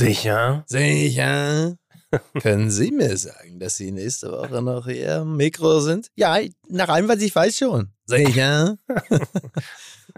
[0.00, 0.64] Sicher?
[0.66, 1.76] Sicher?
[2.40, 6.10] Können Sie mir sagen, dass Sie nächste Woche noch hier im Mikro sind?
[6.16, 6.38] Ja,
[6.68, 7.92] nach allem, was ich weiß schon.
[8.06, 8.76] Sicher?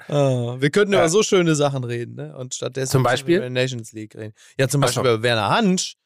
[0.08, 2.34] oh, wir könnten über so schöne Sachen reden, ne?
[2.36, 3.38] Und stattdessen Zum Beispiel?
[3.38, 4.34] über Nations League reden.
[4.58, 5.96] Ja, zum Beispiel über Werner Hansch,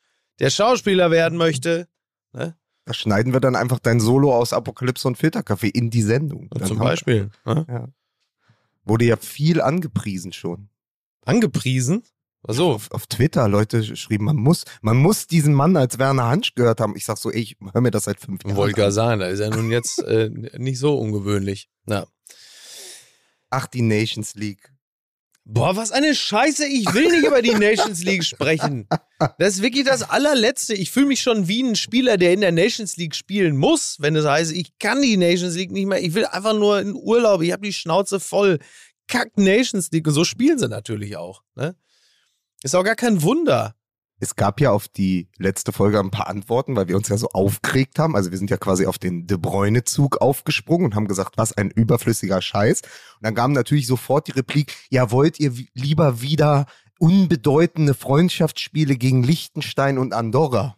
[0.41, 1.87] der Schauspieler werden möchte.
[2.33, 2.57] Ne?
[2.85, 6.49] Da schneiden wir dann einfach dein Solo aus Apokalypse und Filterkaffee in die Sendung.
[6.51, 7.31] Dann zum Beispiel.
[7.45, 7.93] Ne?
[8.85, 10.69] Wurde ja viel angepriesen schon.
[11.25, 12.03] Angepriesen.
[12.49, 12.73] So.
[12.73, 16.81] Auf, auf Twitter, Leute schrieben, man muss, man muss diesen Mann als Werner Hansch gehört
[16.81, 16.95] haben.
[16.97, 19.29] Ich sag so, ey, ich höre mir das seit fünf Jahren Wollte gar sagen, da
[19.29, 21.69] ist ja nun jetzt äh, nicht so ungewöhnlich.
[21.89, 22.07] Ja.
[23.51, 24.73] Ach, die Nations League.
[25.49, 26.67] Boah, was eine Scheiße.
[26.67, 28.89] Ich will nicht über die Nations League sprechen.
[29.39, 30.75] Das ist wirklich das allerletzte.
[30.75, 34.17] Ich fühle mich schon wie ein Spieler, der in der Nations League spielen muss, wenn
[34.17, 36.03] es heißt, ich kann die Nations League nicht mehr.
[36.03, 37.43] Ich will einfach nur in Urlaub.
[37.43, 38.59] Ich habe die Schnauze voll.
[39.07, 40.09] Kack Nations League.
[40.09, 41.43] Und so spielen sie natürlich auch.
[41.55, 41.77] Ne?
[42.63, 43.75] Ist auch gar kein Wunder.
[44.19, 47.29] Es gab ja auf die letzte Folge ein paar Antworten, weil wir uns ja so
[47.29, 48.17] aufgeregt haben.
[48.17, 51.71] Also wir sind ja quasi auf den De Bruyne-Zug aufgesprungen und haben gesagt, was ein
[51.71, 52.81] überflüssiger Scheiß.
[52.81, 56.65] Und dann kam natürlich sofort die Replik, ja, wollt ihr lieber wieder
[56.99, 60.77] unbedeutende Freundschaftsspiele gegen Liechtenstein und Andorra?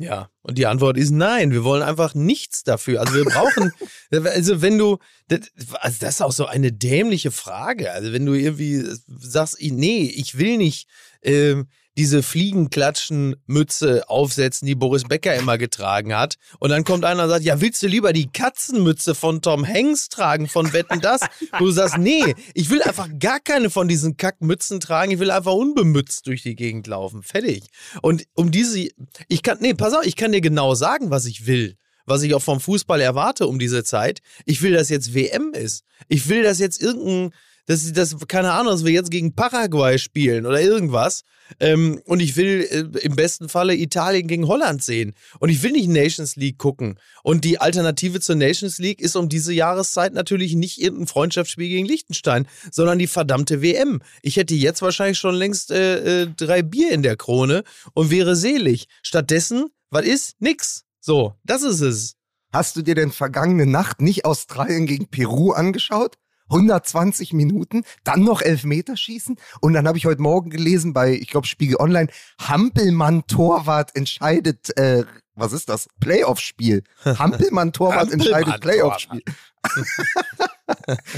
[0.00, 1.52] Ja, und die Antwort ist nein.
[1.52, 3.00] Wir wollen einfach nichts dafür.
[3.00, 3.70] Also wir brauchen,
[4.10, 4.98] also wenn du,
[5.28, 5.40] das,
[5.74, 7.92] also das ist auch so eine dämliche Frage.
[7.92, 10.88] Also wenn du irgendwie sagst, nee, ich will nicht
[11.22, 11.68] ähm,
[12.00, 16.36] diese Fliegenklatschen-Mütze aufsetzen, die Boris Becker immer getragen hat.
[16.58, 20.08] Und dann kommt einer und sagt, ja, willst du lieber die Katzenmütze von Tom Hanks
[20.08, 21.20] tragen, von Wetten das?
[21.58, 25.12] Du sagst, nee, ich will einfach gar keine von diesen Kackmützen tragen.
[25.12, 27.22] Ich will einfach unbemützt durch die Gegend laufen.
[27.22, 27.64] Fertig.
[28.00, 28.88] Und um diese,
[29.28, 31.76] ich kann, nee, pass auf, ich kann dir genau sagen, was ich will.
[32.06, 34.20] Was ich auch vom Fußball erwarte um diese Zeit.
[34.46, 35.84] Ich will, dass jetzt WM ist.
[36.08, 37.34] Ich will, dass jetzt irgendein,
[37.70, 41.22] dass, dass keine Ahnung, dass wir jetzt gegen Paraguay spielen oder irgendwas.
[41.60, 45.14] Ähm, und ich will äh, im besten Falle Italien gegen Holland sehen.
[45.38, 46.98] Und ich will nicht Nations League gucken.
[47.22, 51.86] Und die Alternative zur Nations League ist um diese Jahreszeit natürlich nicht irgendein Freundschaftsspiel gegen
[51.86, 54.02] Liechtenstein, sondern die verdammte WM.
[54.22, 57.62] Ich hätte jetzt wahrscheinlich schon längst äh, äh, drei Bier in der Krone
[57.94, 58.88] und wäre selig.
[59.02, 60.34] Stattdessen, was ist?
[60.40, 60.86] Nix.
[60.98, 62.16] So, das ist es.
[62.52, 66.16] Hast du dir denn vergangene Nacht nicht Australien gegen Peru angeschaut?
[66.50, 71.46] 120 Minuten, dann noch Elfmeterschießen und dann habe ich heute Morgen gelesen bei, ich glaube,
[71.46, 72.08] Spiegel Online,
[72.40, 75.04] Hampelmann Torwart entscheidet, äh,
[75.40, 75.88] was ist das?
[76.00, 76.82] Playoff-Spiel.
[77.04, 79.22] Hampelmann Torwart entscheidet Playoff-Spiel.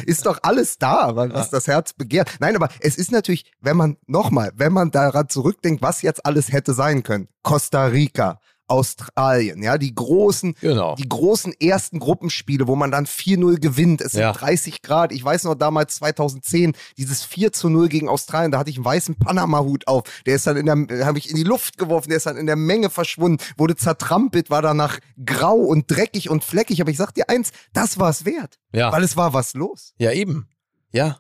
[0.07, 2.37] ist doch alles da, weil was das Herz begehrt.
[2.41, 6.53] Nein, aber es ist natürlich, wenn man, nochmal, wenn man daran zurückdenkt, was jetzt alles
[6.53, 7.29] hätte sein können.
[7.43, 8.41] Costa Rica,
[8.73, 10.95] Australien, ja, die großen, Genau.
[10.97, 14.01] die großen ersten Gruppenspiele, wo man dann 4-0 gewinnt.
[14.01, 14.33] Es sind Ja.
[14.33, 15.13] 30 Grad.
[15.13, 18.85] Ich weiß noch damals 2010, dieses 4 zu 0 gegen Australien, da hatte ich einen
[18.85, 20.05] weißen Panama-Hut auf.
[20.27, 22.47] Der ist dann in der, habe ich in die Luft geworfen, der ist dann in
[22.47, 26.81] der Menge verschwunden, wurde zertrampelt, war danach grau und dreckig und fleckig.
[26.81, 28.59] Aber ich sag dir eins, das war es wert.
[28.73, 28.91] Ja.
[28.93, 29.93] Weil es war was los.
[29.99, 30.49] Ja, eben.
[30.93, 31.19] Ja.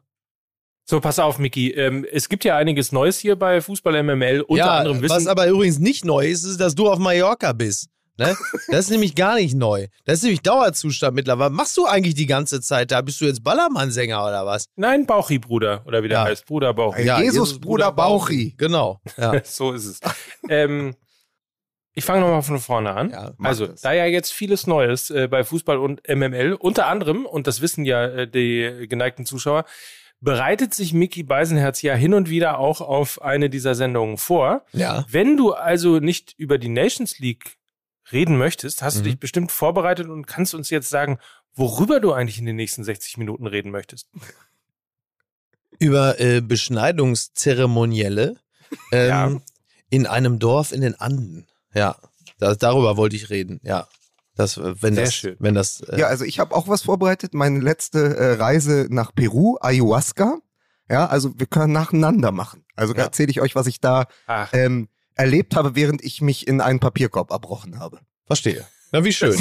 [0.85, 1.71] So, pass auf, Miki.
[1.71, 4.41] Ähm, es gibt ja einiges Neues hier bei Fußball MML.
[4.43, 5.15] Unter ja, anderem wissen.
[5.15, 7.89] was aber übrigens nicht neu ist, ist, dass du auf Mallorca bist.
[8.19, 8.37] Ne?
[8.69, 9.87] Das ist nämlich gar nicht neu.
[10.05, 11.51] Das ist nämlich Dauerzustand mittlerweile.
[11.51, 13.01] Was machst du eigentlich die ganze Zeit da?
[13.01, 14.67] Bist du jetzt Ballermann-Sänger oder was?
[14.77, 15.83] Nein, Bauchi, Bruder.
[15.87, 16.25] Oder wie der Ja.
[16.25, 16.47] heißt.
[16.47, 17.03] Bruder Bauchi.
[17.05, 18.55] Ja, Jesus, Bruder Bauchi.
[18.59, 19.01] Genau.
[19.17, 19.41] Ja.
[19.45, 20.01] so ist es.
[20.49, 20.95] ähm,
[21.95, 23.11] ich fange nochmal von vorne an.
[23.11, 23.83] Ja, also, das.
[23.83, 27.85] da ja jetzt vieles Neues äh, bei Fußball und MML, unter anderem, und das wissen
[27.85, 29.65] ja äh, die geneigten Zuschauer,
[30.23, 34.65] bereitet sich Mickey Beisenherz ja hin und wieder auch auf eine dieser Sendungen vor.
[34.73, 35.05] ja.
[35.11, 37.59] Wenn du also nicht über die Nations League
[38.11, 39.03] reden möchtest, hast Mhm.
[39.03, 41.19] du dich bestimmt vorbereitet und kannst uns jetzt sagen,
[41.55, 44.09] worüber du eigentlich in den nächsten 60 Minuten reden möchtest.
[45.79, 48.37] Über äh, Beschneidungszeremonielle
[48.93, 49.41] ähm, Ja.
[49.91, 51.47] in einem Dorf in den Anden.
[51.75, 51.97] Ja.
[52.39, 53.61] Da, darüber wollte ich reden.
[53.63, 53.89] Ja.
[54.35, 55.37] Das, äh, wenn Sehr das, schön.
[55.41, 57.35] Wenn das, äh, Ja, also ich habe auch was vorbereitet.
[57.35, 60.39] Meine letzte äh, Reise nach Peru, Ayahuasca.
[60.91, 62.65] Ja, also wir können nacheinander machen.
[62.75, 63.03] Also Ja.
[63.03, 64.07] erzähle ich euch, was ich da
[64.53, 68.01] ähm, erlebt habe, während ich mich in einen Papierkorb erbrochen habe.
[68.27, 68.67] verstehe.
[68.93, 69.39] Na, wie schön.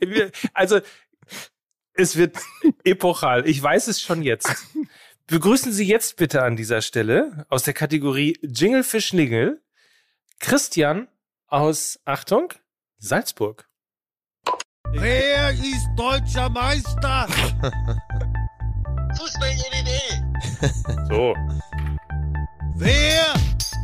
[0.00, 0.80] Wir- Also,
[1.94, 2.36] es wird
[2.84, 3.48] epochal.
[3.48, 4.48] Ich weiß es schon jetzt.
[5.28, 9.62] Begrüßen Sie jetzt bitte an dieser Stelle aus der Kategorie Jingle für Schnigel
[10.38, 11.08] Christian
[11.48, 12.52] aus, Achtung,
[12.98, 13.68] Salzburg.
[14.92, 17.26] Wer ist deutscher Meister?
[19.16, 20.22] Fußball MML.
[21.08, 21.34] So.
[22.74, 23.34] Wer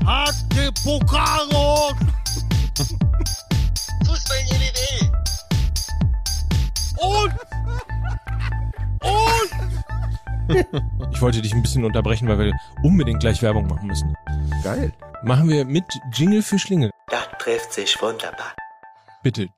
[0.07, 1.97] hat den Pokal geholt?
[4.07, 5.13] Fußball MML.
[6.99, 7.35] Und?
[9.03, 9.51] Und?
[11.13, 14.15] Ich wollte dich ein bisschen unterbrechen, weil wir unbedingt gleich Werbung machen müssen.
[14.65, 14.93] Geil.
[15.23, 16.91] Machen wir mit Jingle für Schlingel.
[17.09, 18.55] Das trifft sich wunderbar.
[19.23, 19.49] Bitte.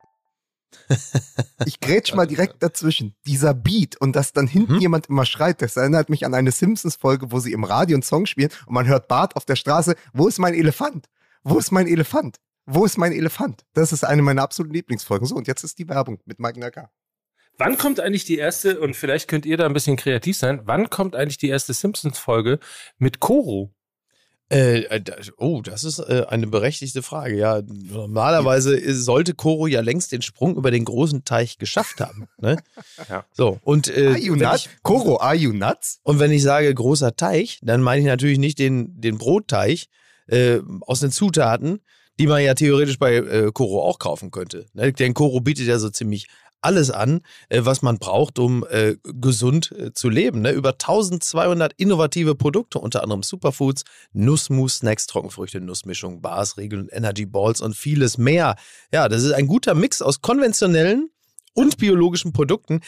[1.67, 3.15] Ich grätsch mal direkt dazwischen.
[3.27, 4.81] Dieser Beat und dass dann hinten Mhm.
[4.81, 8.27] jemand immer schreit, das erinnert mich an eine Simpsons-Folge, wo sie im Radio einen Song
[8.27, 11.07] spielen und man hört Bart auf der Straße, wo ist mein Elefant?
[11.43, 12.37] Wo ist mein Elefant?
[12.67, 13.63] Wo ist mein Elefant?
[13.75, 15.27] Das ist eine meiner absoluten Lieblingsfolgen.
[15.29, 16.91] So, und jetzt ist die Werbung mit Mike Nacker.
[17.59, 20.91] Wann kommt eigentlich die erste, und vielleicht könnt ihr da ein bisschen kreativ sein, wann
[20.91, 22.59] kommt eigentlich die erste Simpsons-Folge
[22.99, 23.74] mit Koro?
[24.51, 25.03] Äh, äh,
[25.39, 27.37] oh, das ist äh, eine berechtigte Frage.
[27.37, 32.29] Ja, normalerweise sollte Koro ja längst den Sprung über den großen Teich geschafft haben.
[32.39, 32.57] Ne?
[33.09, 33.25] Ja.
[33.33, 34.67] So, und, äh, Are you wenn nuts?
[34.67, 35.99] ich, Koro, are you nuts?
[36.05, 39.89] und wenn ich sage großer Teich, dann meine ich natürlich nicht den, den Brotteich
[40.27, 41.81] äh, aus den Zutaten,
[42.19, 44.67] die man ja theoretisch bei äh, Koro auch kaufen könnte.
[44.73, 44.93] Ne?
[44.93, 46.29] Denn Koro bietet ja so ziemlich
[46.65, 50.41] alles an, äh, was man braucht, um äh, gesund äh, zu leben.
[50.41, 50.51] Ne?
[50.51, 57.61] Über 1200 innovative Produkte, unter anderem Superfoods, Nussmus, Snacks, Trockenfrüchte, Nussmischung, Bars, Regeln, Energy Balls
[57.61, 58.57] und vieles mehr.
[58.93, 61.11] Ja, das ist ein guter Mix aus konventionellen
[61.53, 62.81] und biologischen Produkten.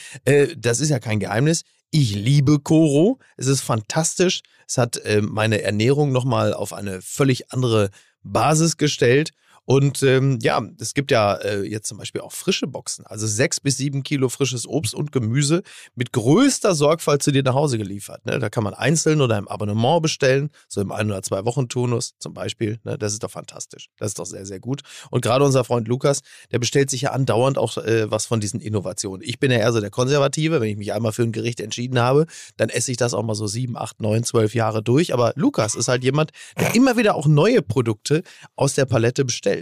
[0.57, 1.63] Das ist ja kein Geheimnis.
[1.93, 3.21] Ich liebe Koro.
[3.37, 4.43] Es ist fantastisch.
[4.67, 7.91] Es hat meine Ernährung nochmal auf eine völlig andere
[8.25, 9.31] Basis gestellt.
[9.67, 13.61] Und ähm, ja, es gibt ja äh, jetzt zum Beispiel auch frische Boxen, also sechs
[13.61, 15.63] bis sieben Kilo frisches Obst und Gemüse
[15.97, 18.25] mit größter Sorgfalt zu dir nach Hause geliefert.
[18.25, 18.39] Ne?
[18.39, 22.15] Da kann man einzeln oder im Abonnement bestellen, so im ein oder zwei Wochen Turnus
[22.21, 22.79] zum Beispiel.
[22.85, 22.97] Ne?
[22.97, 23.89] Das ist doch fantastisch.
[23.99, 24.83] Das ist doch sehr, sehr gut.
[25.11, 26.21] Und gerade unser Freund Lukas,
[26.53, 29.27] der bestellt sich ja andauernd auch äh, was von diesen Innovationen.
[29.29, 30.61] Ich bin ja eher so der Konservative.
[30.61, 32.27] Wenn ich mich einmal für ein Gericht entschieden habe,
[32.57, 35.13] dann esse ich das auch mal so sieben, acht, neun, zwölf Jahre durch.
[35.13, 36.31] Aber Lukas ist halt jemand,
[36.61, 38.23] der immer wieder auch neue Produkte
[38.55, 39.56] aus der Palette bestellt.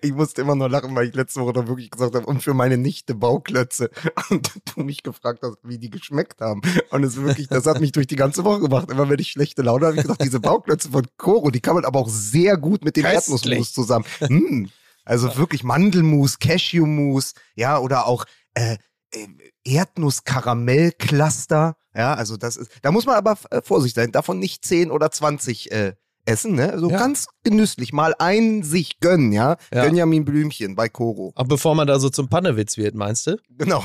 [0.00, 2.54] Ich musste immer noch lachen, weil ich letzte Woche da wirklich gesagt habe, und für
[2.54, 3.90] meine Nichte Bauklötze.
[4.30, 6.60] Und du mich gefragt hast, wie die geschmeckt haben.
[6.90, 8.90] Und es wirklich, das hat mich durch die ganze Woche gemacht.
[8.90, 11.74] Immer wenn ich schlechte Laune habe, habe ich gesagt, diese Bauklötze von Koro, die kann
[11.74, 13.42] man aber auch sehr gut mit dem Köstlich.
[13.42, 14.04] Erdnussmus zusammen.
[14.28, 14.66] Mm.
[15.04, 18.24] Also wirklich Mandelmus, Cashewmus, ja, oder auch
[18.54, 18.76] äh,
[19.12, 19.26] äh,
[19.64, 21.76] Erdnuss-Karamell-Cluster.
[21.94, 25.10] Ja, also das ist, da muss man aber äh, vorsichtig sein, davon nicht 10 oder
[25.10, 25.94] 20 äh,
[26.26, 26.72] essen, ne?
[26.72, 26.98] Also Ja.
[26.98, 29.56] ganz genüsslich mal ein sich gönnen, ja?
[29.72, 29.84] Ja.
[29.84, 31.32] Benjamin Blümchen bei Koro.
[31.34, 33.36] Aber bevor man da so zum Pannewitz wird, meinst du?
[33.50, 33.82] Genau.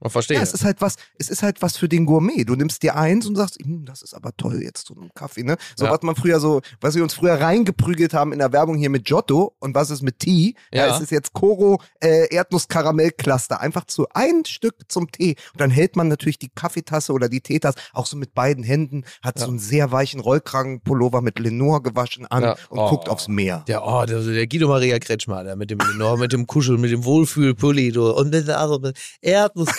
[0.00, 0.36] Man verstehe.
[0.36, 2.44] Ja, es ist halt was, es ist halt was für den Gourmet.
[2.44, 5.42] Du nimmst dir eins und sagst, "Hm, das ist aber toll jetzt zu einem Kaffee,
[5.42, 5.56] ne?
[5.76, 5.90] So Ja.
[5.92, 9.04] was man früher so, was wir uns früher reingeprügelt haben in der Werbung hier mit
[9.06, 10.54] Giotto und was ist mit Tee?
[10.72, 10.94] Ja, Ja.
[10.96, 13.60] es ist jetzt Koro äh, Erdnuss-Karamell-Cluster.
[13.60, 15.36] Einfach zu ein Stück zum Tee.
[15.52, 19.04] Und dann hält man natürlich die Kaffeetasse oder die Teetasse auch so mit beiden Händen,
[19.22, 19.44] hat Ja.
[19.46, 22.88] so einen sehr weichen Rollkragenpullover mit Lenore gewaschen an und Oh.
[22.90, 23.64] guckt aufs Meer.
[23.68, 26.90] Der, oh, der, der Guido Maria Kretschmer, der mit dem Lenore, mit dem Kuschel, mit
[26.92, 28.10] dem Wohlfühlpulli, du.
[28.12, 28.96] Und mit, also mit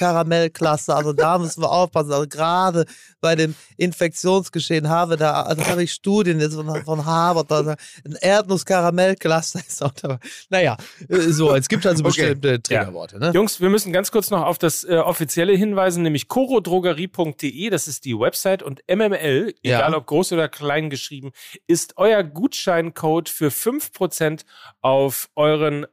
[0.09, 2.11] Erdnuss-Karamellklasse, also da müssen wir aufpassen.
[2.11, 2.85] Also gerade
[3.21, 7.71] bei dem Infektionsgeschehen habe da, also habe ich Studien jetzt von, von Harvard, also
[8.05, 10.19] ein Erdnuss-Karamellklasse ist auch dabei.
[10.49, 10.77] Naja,
[11.07, 12.09] äh, so, es gibt also Okay.
[12.33, 13.31] bestimmte Triggerworte, ne?
[13.33, 18.05] Jungs, wir müssen ganz kurz noch auf das äh, offizielle hinweisen, nämlich corodrogerie.de, das ist
[18.05, 19.77] die Website und MML, Ja.
[19.79, 21.31] egal ob groß oder klein geschrieben,
[21.67, 24.43] ist euer Gutscheincode für 5%
[24.81, 25.85] auf euren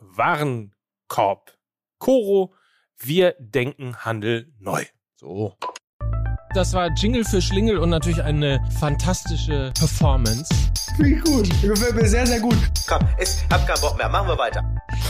[0.00, 1.52] Warenkorb.
[1.98, 2.54] Coro,
[3.04, 4.84] wir denken Handel neu.
[5.16, 5.56] So.
[6.54, 10.54] Das war Jingle für Schlingel und natürlich eine fantastische Performance.
[10.96, 11.48] Finde ich gut.
[11.62, 12.58] Gefällt mir sehr, sehr gut.
[12.86, 14.08] Komm, ich hab keinen Bock mehr.
[14.10, 14.62] Machen wir weiter.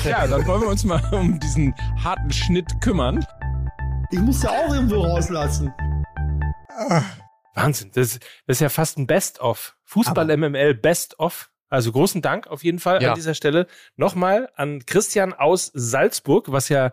[0.04, 3.25] Ja, dann wollen wir uns mal um diesen harten Schnitt kümmern.
[4.12, 5.72] Ich muss ja auch irgendwo rauslassen.
[7.54, 9.76] Wahnsinn, das, das ist ja fast ein Best-of.
[9.84, 11.50] Fußball MML Best-of.
[11.68, 13.11] Also großen Dank auf jeden Fall Ja.
[13.11, 16.92] an dieser Stelle nochmal an Christian aus Salzburg, was ja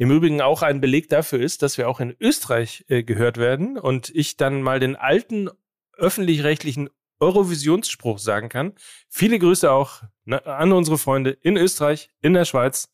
[0.00, 3.76] im Übrigen auch ein Beleg dafür ist, dass wir auch in Österreich äh, gehört werden
[3.76, 5.50] und ich dann mal den alten
[5.98, 6.88] öffentlich-rechtlichen
[7.20, 8.72] Eurovisionsspruch sagen kann.
[9.10, 12.88] Viele Grüße auch ne, an unsere Freunde in Österreich, in der Schweiz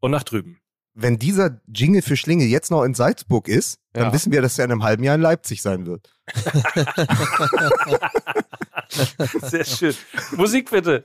[0.00, 0.60] und nach drüben.
[0.92, 4.12] Wenn dieser Jingle für Schlinge jetzt noch in Salzburg ist, dann Ja.
[4.12, 6.12] wissen wir, dass er in einem halben Jahr in Leipzig sein wird.
[9.40, 9.94] Sehr schön.
[10.36, 11.04] Musik bitte.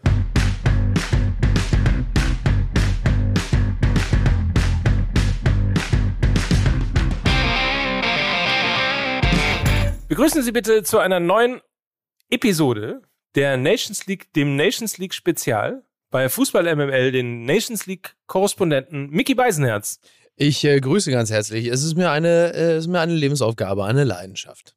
[10.19, 11.61] Begrüßen Sie bitte zu einer neuen
[12.29, 13.03] Episode
[13.35, 19.33] der Nations League, dem Nations League Spezial bei Fußball MML, den Nations League Korrespondenten Mickey
[19.33, 20.01] Beisenherz.
[20.35, 21.67] Ich äh, grüße ganz herzlich.
[21.67, 24.75] Es ist mir eine, äh, es ist mir eine Lebensaufgabe, eine Leidenschaft.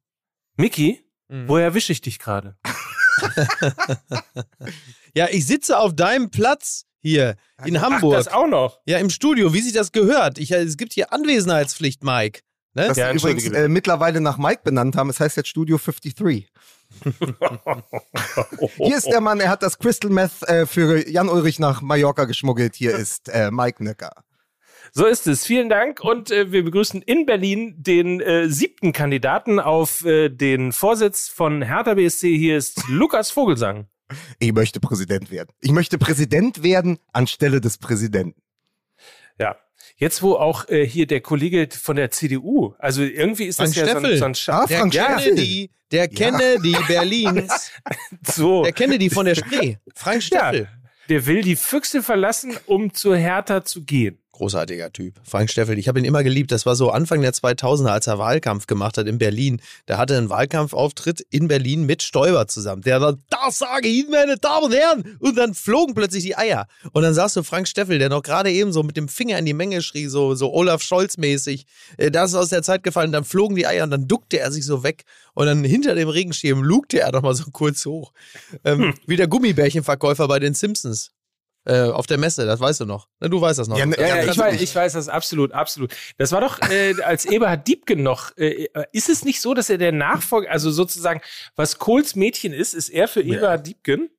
[0.56, 1.48] Mickey, Mhm.
[1.48, 2.56] wo erwische ich dich gerade?
[5.16, 7.34] Ja, ich sitze auf deinem Platz hier
[7.64, 8.14] in Ach, Hamburg.
[8.14, 8.78] das auch noch.
[8.86, 10.38] Ja, im Studio, wie sich das gehört.
[10.38, 12.42] Ich, äh, es gibt hier Anwesenheitspflicht, Mike.
[12.74, 12.88] Ne?
[12.88, 15.10] Das Ja, übrigens äh, mittlerweile nach Mike benannt haben.
[15.10, 16.50] Es heißt jetzt Studio 53.
[18.76, 22.24] Hier ist der Mann, er hat das Crystal Meth äh, für Jan Ulrich nach Mallorca
[22.24, 22.74] geschmuggelt.
[22.74, 24.12] Hier ist äh, Mike Nöcker.
[24.92, 25.46] So ist es.
[25.46, 30.72] Vielen Dank und äh, wir begrüßen in Berlin den äh, siebten Kandidaten auf äh, den
[30.72, 32.36] Vorsitz von Hertha BSC.
[32.36, 33.86] Hier ist Lukas Vogelsang.
[34.38, 35.48] Ich möchte Präsident werden.
[35.60, 38.42] Ich möchte Präsident werden anstelle des Präsidenten.
[39.38, 39.56] Ja.
[39.96, 43.88] Jetzt, wo auch äh, hier der Kollege von der CDU, also irgendwie ist das Frank
[43.88, 44.18] ja so ein, Steffel.
[44.18, 45.16] so ein Ah, Der Frank Steffel.
[45.24, 47.70] Kennedy, der Kennedy Berlins.
[48.22, 48.62] so.
[48.62, 49.76] Der Kennedy von der Spree.
[49.94, 50.68] Frank Steffel.
[51.08, 54.18] Der will die Füchse verlassen, um zur Hertha zu gehen.
[54.32, 55.20] Großartiger Typ.
[55.24, 56.50] Frank Steffel, ich habe ihn immer geliebt.
[56.52, 59.60] Das war so Anfang der 2000er, als er Wahlkampf gemacht hat in Berlin.
[59.86, 62.80] Da hatte er einen Wahlkampfauftritt in Berlin mit Stoiber zusammen.
[62.82, 65.16] Der sagt, das sage ich Ihnen, meine Damen und Herren.
[65.20, 66.66] Und dann flogen plötzlich die Eier.
[66.92, 69.44] Und dann sagst du Frank Steffel, der noch gerade eben so mit dem Finger in
[69.44, 71.66] die Menge schrie, so, so Olaf Scholz-mäßig.
[71.98, 73.12] Äh, Das ist aus der Zeit gefallen.
[73.12, 75.04] Dann flogen die Eier und dann duckte er sich so weg.
[75.34, 78.12] Und dann hinter dem Regenschirm lugte er noch mal so kurz hoch.
[78.64, 81.10] Ähm, Wie der Gummibärchenverkäufer bei den Simpsons.
[81.64, 83.08] Äh, auf der Messe, das weißt du noch.
[83.20, 83.78] Na, Du weißt das noch.
[83.78, 85.94] Ja, ne- Ja, ja, ich, weiß, ich weiß das absolut, absolut.
[86.18, 88.36] Das war doch äh, als Eberhard Diebken noch.
[88.36, 91.20] Äh, ist es nicht so, dass er der Nachfolger, also sozusagen,
[91.54, 94.10] was Kohls Mädchen ist, ist er für Eberhard Diebken?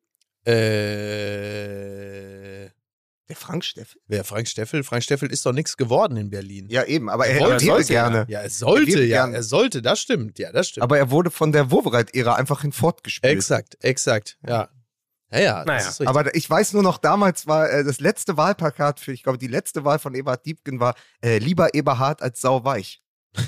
[1.34, 2.70] Äh,
[3.30, 4.00] Der Frank Steffel?
[4.08, 4.84] wer Frank Steffel?
[4.84, 6.68] Frank Steffel ist doch nichts geworden in Berlin.
[6.70, 8.10] Ja, eben, aber er, wollte- er wäre sollte ja.
[8.10, 8.26] gerne.
[8.30, 9.34] Ja, er sollte, Er ja, gern.
[9.34, 10.84] er sollte, das stimmt, ja, das stimmt.
[10.84, 13.34] Aber er wurde von der Wovereit-Ära einfach hinfortgespielt.
[13.34, 14.70] exakt, exakt, ja.
[15.34, 16.08] Ja, ja, das Naja, ist richtig.
[16.08, 19.48] Aber ich weiß nur noch, damals war äh, das letzte Wahlplakat für, ich glaube, die
[19.48, 23.02] letzte Wahl von Eberhard Diebken war äh, lieber Eberhard als sauweich.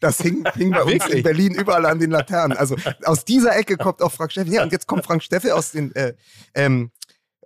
[0.00, 2.58] Das hing, hing bei uns in Berlin überall an den Laternen.
[2.58, 4.52] Also aus dieser Ecke kommt auch Frank Steffel.
[4.52, 6.14] Ja, und jetzt kommt Frank Steffel aus den äh,
[6.54, 6.90] ähm,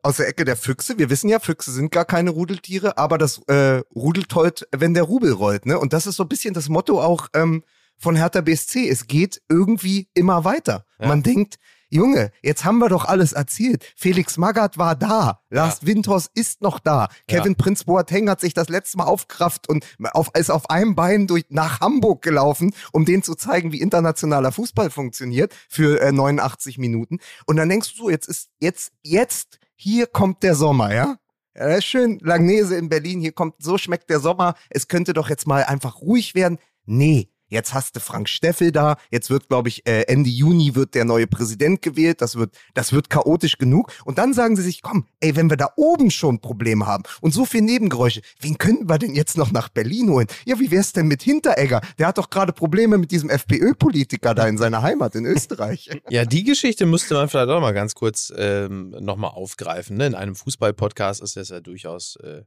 [0.03, 0.99] aus der Ecke der Füchse.
[0.99, 5.03] Wir wissen ja, Füchse sind gar keine Rudeltiere, aber das äh, rudelt heute, wenn der
[5.03, 5.67] Rubel rollt.
[5.67, 5.79] Ne?
[5.79, 7.63] Und das ist so ein bisschen das Motto auch ähm,
[7.99, 8.89] von Hertha BSC.
[8.89, 10.87] Es geht irgendwie immer weiter.
[10.99, 11.09] Ja.
[11.09, 11.57] Man denkt,
[11.97, 13.83] Junge, jetzt haben wir doch alles erzielt.
[13.97, 15.41] Felix Magath war da.
[15.49, 17.09] Lars Windhorst ist noch da.
[17.27, 21.27] Kevin Prinz Boateng hat sich das letzte Mal aufgerafft und auf, ist auf einem Bein
[21.27, 26.77] durch, nach Hamburg gelaufen, um denen zu zeigen, wie internationaler Fußball funktioniert für äh, 89
[26.77, 27.19] Minuten.
[27.47, 31.17] Und dann denkst du so, jetzt ist, jetzt, jetzt, hier kommt der Sommer, ja?
[31.55, 34.55] Ja, schön, Langnese in Berlin, hier kommt, so schmeckt der Sommer.
[34.69, 36.59] Es könnte doch jetzt mal einfach ruhig werden.
[36.85, 38.97] Nee, jetzt hast du Frank Steffel da.
[39.11, 42.21] Jetzt wird, glaube ich, äh, Ende Juni wird der neue Präsident gewählt.
[42.21, 43.93] Das wird, das wird chaotisch genug.
[44.05, 47.33] Und dann sagen sie sich, komm, ey, wenn wir da oben schon Probleme haben und
[47.33, 50.27] so viel Nebengeräusche, wen könnten wir denn jetzt noch nach Berlin holen?
[50.45, 51.81] Ja, wie wär's denn mit Hinteregger?
[51.99, 55.91] Der hat doch gerade Probleme mit diesem FPÖ-Politiker da in seiner Heimat in Österreich.
[56.09, 59.97] Ja, die Geschichte müsste man vielleicht auch mal ganz kurz ähm, nochmal aufgreifen.
[59.97, 60.07] Ne?
[60.07, 62.43] In einem Fußball-Podcast ist das ja durchaus äh,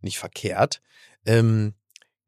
[0.00, 0.82] nicht verkehrt.
[1.24, 1.74] Ähm,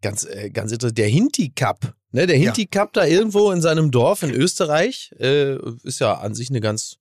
[0.05, 0.99] ganz, äh, ganz interessant.
[0.99, 2.27] Der Hinti Cup, ne?
[2.27, 6.51] Der Hinti Cup da irgendwo in seinem Dorf in Österreich äh, ist ja an sich
[6.51, 6.99] eine ganz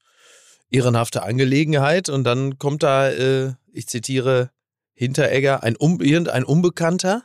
[0.72, 2.10] ehrenhafte Angelegenheit.
[2.10, 4.50] Und dann kommt da, äh, ich zitiere
[4.94, 7.24] Hinteregger, ein, um, irgendein Unbekannter.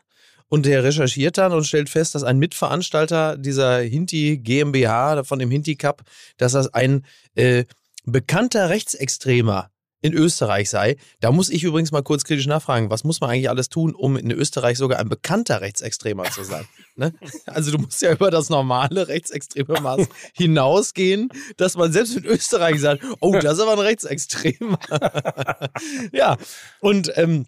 [0.49, 5.51] Und der recherchiert dann und stellt fest, dass ein Mitveranstalter dieser Hinti GmbH, von dem
[5.51, 6.03] Hinti Cup,
[6.39, 7.05] dass das ein
[7.35, 7.65] äh,
[8.05, 9.71] bekannter Rechtsextremer
[10.01, 10.97] in Österreich sei.
[11.21, 14.17] Da muss ich übrigens mal kurz kritisch nachfragen, was muss man eigentlich alles tun, um
[14.17, 16.67] in Österreich sogar ein bekannter Rechtsextremer zu sein?
[16.99, 17.15] ne?
[17.47, 22.81] Also du musst ja über das normale rechtsextreme Maß hinausgehen, dass man selbst in Österreich
[22.81, 24.79] sagt, oh, das ist aber ein Rechtsextremer.
[26.13, 26.37] ja,
[26.81, 27.47] und ähm,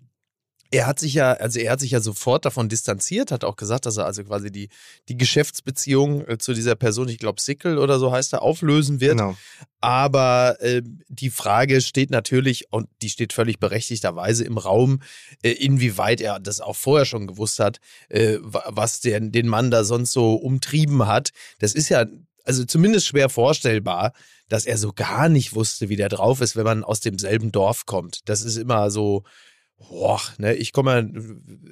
[0.73, 3.87] er hat sich ja, also er hat sich ja sofort davon distanziert, hat auch gesagt,
[3.87, 4.69] dass er also quasi die,
[5.09, 9.19] die Geschäftsbeziehung äh, zu dieser Person, ich glaube Sickel oder so heißt er, auflösen wird.
[9.19, 9.37] Genau.
[9.81, 15.01] Aber äh, die Frage steht natürlich, und die steht völlig berechtigterweise im Raum,
[15.43, 19.71] äh, inwieweit er das auch vorher schon gewusst hat, äh, wa- was der, den Mann
[19.71, 21.31] da sonst so umtrieben hat.
[21.59, 22.07] Das ist ja
[22.45, 24.13] also zumindest schwer vorstellbar,
[24.49, 27.87] dass er so gar nicht wusste, wie der drauf ist, wenn man aus demselben Dorf
[27.87, 28.21] kommt.
[28.29, 29.25] Das ist immer so,
[29.89, 31.23] Boah, ne, ich komme ja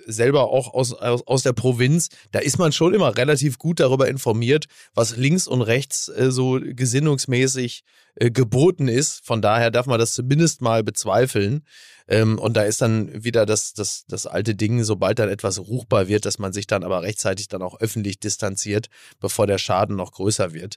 [0.07, 2.09] selber auch aus, aus, aus der Provinz.
[2.33, 6.59] Da ist man schon immer relativ gut darüber informiert, was links und rechts äh, so
[6.61, 7.85] gesinnungsmäßig
[8.15, 9.25] äh, geboten ist.
[9.27, 11.65] Von daher darf man das zumindest mal bezweifeln.
[12.09, 16.09] Ähm, und da ist dann wieder das, das, das alte Ding, sobald dann etwas ruchbar
[16.09, 18.89] wird, dass man sich dann aber rechtzeitig dann auch öffentlich distanziert,
[19.21, 20.77] bevor der Schaden noch größer wird.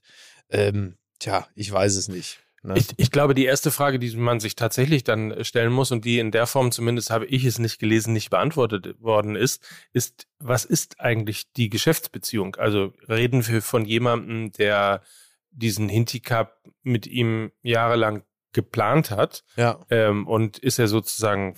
[0.49, 2.39] Ähm, tja, ich weiß es nicht.
[2.63, 2.75] Ne?
[2.77, 6.19] Ich, ich glaube, die erste Frage, die man sich tatsächlich dann stellen muss und die
[6.19, 9.63] in der Form, zumindest habe ich es nicht gelesen, nicht beantwortet worden ist,
[9.93, 12.55] ist, was ist eigentlich die Geschäftsbeziehung?
[12.55, 15.01] Also reden wir von jemandem, der
[15.49, 19.79] diesen Hinti Cup mit ihm jahrelang geplant hat ja.
[19.89, 21.55] ähm, und ist er sozusagen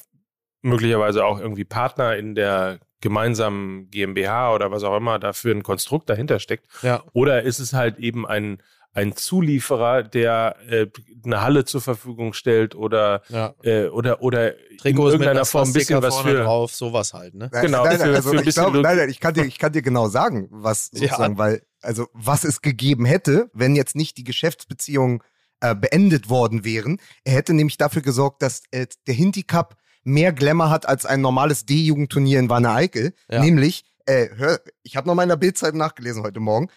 [0.62, 6.10] möglicherweise auch irgendwie Partner in der gemeinsamen GmbH oder was auch immer dafür ein Konstrukt
[6.10, 6.68] dahinter steckt.
[6.82, 7.04] Ja.
[7.12, 10.88] Oder ist es halt eben ein, ein Zulieferer, der äh,
[11.26, 13.56] eine Halle zur Verfügung stellt oder, Ja.
[13.64, 16.44] äh, oder, oder in Trikots mit irgendeiner einer Form ein bisschen was für.
[16.44, 17.50] drauf, sowas halt, ne?
[17.52, 19.46] Genau, nein, nein, für- also für ein ich bisschen glaub, nein, nein, ich kann dir,
[19.46, 21.00] ich kann dir genau sagen, was Ja.
[21.08, 25.22] sozusagen, weil, also was es gegeben hätte, wenn jetzt nicht die Geschäftsbeziehungen
[25.62, 27.00] äh, beendet worden wären.
[27.24, 31.22] Er hätte nämlich dafür gesorgt, dass äh, der Hinti Cup mehr Glamour hat als ein
[31.22, 33.14] normales D-Jugendturnier in Wanne Eickel.
[33.30, 33.40] Ja.
[33.42, 36.68] Nämlich, äh, hör, ich habe noch mal in der Bildzeit nachgelesen heute Morgen,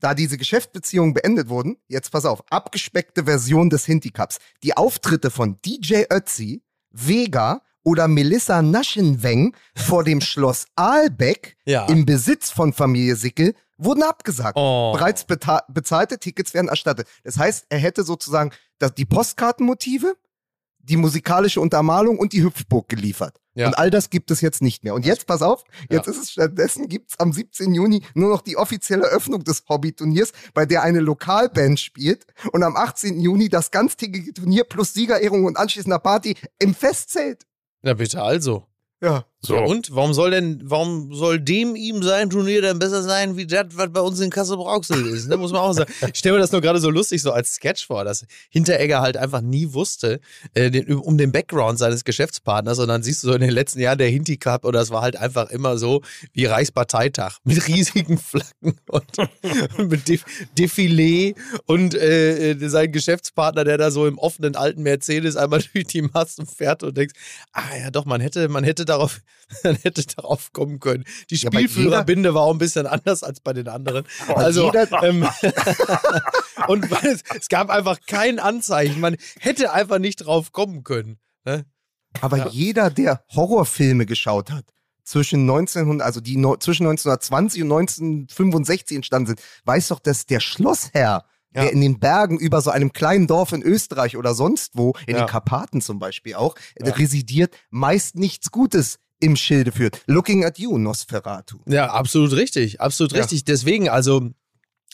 [0.00, 4.38] da diese Geschäftsbeziehungen beendet wurden, jetzt pass auf, abgespeckte Version des Hinti Cups.
[4.62, 11.86] Die Auftritte von DJ Ötzi, Vega oder Melissa Naschenweng vor dem Schloss Aalbeck Ja.
[11.86, 14.56] im Besitz von Familie Sickel wurden abgesagt.
[14.56, 14.92] Oh.
[14.92, 17.08] Bereits bezahlte Tickets werden erstattet.
[17.24, 18.50] Das heißt, er hätte sozusagen
[18.98, 20.16] die Postkartenmotive,
[20.82, 23.40] die musikalische Untermalung und die Hüpfburg geliefert.
[23.54, 23.66] Ja.
[23.66, 24.94] Und all das gibt es jetzt nicht mehr.
[24.94, 26.12] Und jetzt, pass auf, jetzt Ja.
[26.12, 27.74] ist es stattdessen, gibt es am 17.
[27.74, 32.76] Juni nur noch die offizielle Öffnung des Hobbyturniers, bei der eine Lokalband spielt und am
[32.76, 33.20] 18.
[33.20, 37.46] Juni das ganztägige Turnier plus Siegerehrung und anschließender Party im Festzelt.
[37.82, 38.66] Na bitte also.
[39.02, 39.24] Ja.
[39.42, 39.54] So.
[39.54, 43.46] Ja, und warum soll denn, warum soll dem ihm sein Turnier denn besser sein, wie
[43.46, 45.28] das, was bei uns in Kassel Brauxel ist?
[45.28, 45.38] Ne?
[45.38, 45.90] Muss man auch sagen.
[46.12, 49.16] Ich stelle mir das nur gerade so lustig so als Sketch vor, dass Hinteregger halt
[49.16, 50.20] einfach nie wusste,
[50.52, 53.80] äh, den, um den Background seines Geschäftspartners und dann siehst du so in den letzten
[53.80, 56.02] Jahren der Hinti Cup oder es war halt einfach immer so
[56.34, 59.10] wie Reichsparteitag mit riesigen Flaggen und,
[59.90, 60.26] mit Def
[60.58, 65.86] Defilé und äh, äh, sein Geschäftspartner, der da so im offenen alten Mercedes einmal durch
[65.86, 67.14] die Massen fährt und denkst,
[67.52, 69.20] ah ja doch, man hätte, man hätte darauf,
[69.64, 71.04] man hätte darauf kommen können.
[71.30, 74.04] Die Ja, Spielführerbinde war auch ein bisschen anders als bei den anderen.
[74.28, 74.72] Bei Also
[75.02, 75.26] ähm,
[76.66, 79.00] und es, es gab einfach kein Anzeichen.
[79.00, 81.18] Man hätte einfach nicht drauf kommen können.
[81.44, 81.64] Ne?
[82.20, 82.48] Aber Ja.
[82.48, 84.64] jeder, der Horrorfilme geschaut hat,
[85.04, 90.40] zwischen 1900, also die no, zwischen 1920 und 1965 entstanden sind, weiß doch, dass der
[90.40, 91.62] Schlossherr, Ja.
[91.62, 95.16] der in den Bergen über so einem kleinen Dorf in Österreich oder sonst wo, in
[95.16, 95.22] Ja.
[95.24, 96.92] den Karpaten zum Beispiel auch, Ja.
[96.92, 100.02] residiert, meist nichts Gutes im Schilde führt.
[100.06, 101.58] Looking at you, Nosferatu.
[101.66, 102.80] Ja, absolut richtig.
[102.80, 103.18] Absolut Ja.
[103.20, 103.44] richtig.
[103.44, 104.30] Deswegen, also.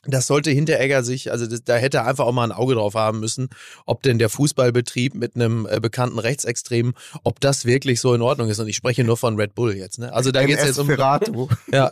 [0.09, 2.95] Das sollte Hinteregger sich, also das, da hätte er einfach auch mal ein Auge drauf
[2.95, 3.49] haben müssen,
[3.87, 6.93] ob denn der Fußballbetrieb mit einem äh, bekannten Rechtsextremen,
[7.25, 8.61] ob das wirklich so in Ordnung ist.
[8.61, 9.99] Und ich spreche nur von Red Bull jetzt.
[9.99, 10.12] Ne?
[10.12, 10.87] Also da geht es jetzt um.
[10.87, 11.49] Nosferatu.
[11.73, 11.91] Ja,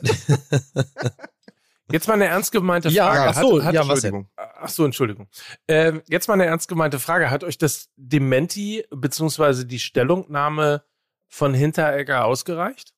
[1.90, 3.30] Jetzt mal eine ernst gemeinte Ja, Frage.
[3.30, 4.28] ach so, hat, hat, ja, was Entschuldigung.
[4.36, 5.28] Ach so, Entschuldigung.
[5.68, 7.30] Ähm, jetzt mal eine ernst gemeinte Frage.
[7.30, 10.82] Hat euch das Dementi beziehungsweise die Stellungnahme
[11.34, 12.92] von Hinteregger ausgereicht?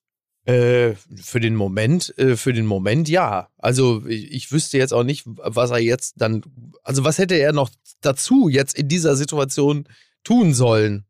[0.44, 3.49] Äh, für den Moment, äh, für den Moment ja.
[3.57, 6.42] Also ich, ich wüsste jetzt auch nicht, was er jetzt dann,
[6.85, 7.70] also was hätte er noch
[8.03, 9.88] dazu jetzt in dieser Situation
[10.22, 11.07] tun sollen?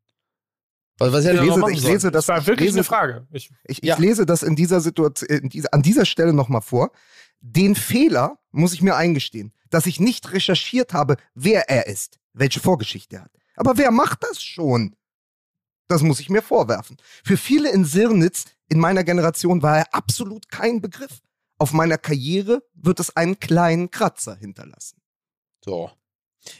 [0.99, 2.85] Was, was hätte Ich er lese, ich lese das, Das war wirklich ich lese, eine
[2.85, 3.27] Frage.
[3.33, 3.99] Ich, Ich, ich Ja.
[3.99, 6.93] lese das in dieser Situation, in dieser, an dieser Stelle nochmal vor.
[7.41, 12.61] Den Fehler muss ich mir eingestehen, dass ich nicht recherchiert habe, wer er ist, welche
[12.61, 13.33] Vorgeschichte er hat.
[13.57, 14.95] Aber wer macht das schon?
[15.88, 16.96] Das muss ich mir vorwerfen.
[17.25, 21.20] Für viele in Sirnitz in meiner Generation war er absolut kein Begriff.
[21.59, 25.01] Auf meiner Karriere wird es einen kleinen Kratzer hinterlassen.
[25.64, 25.90] So.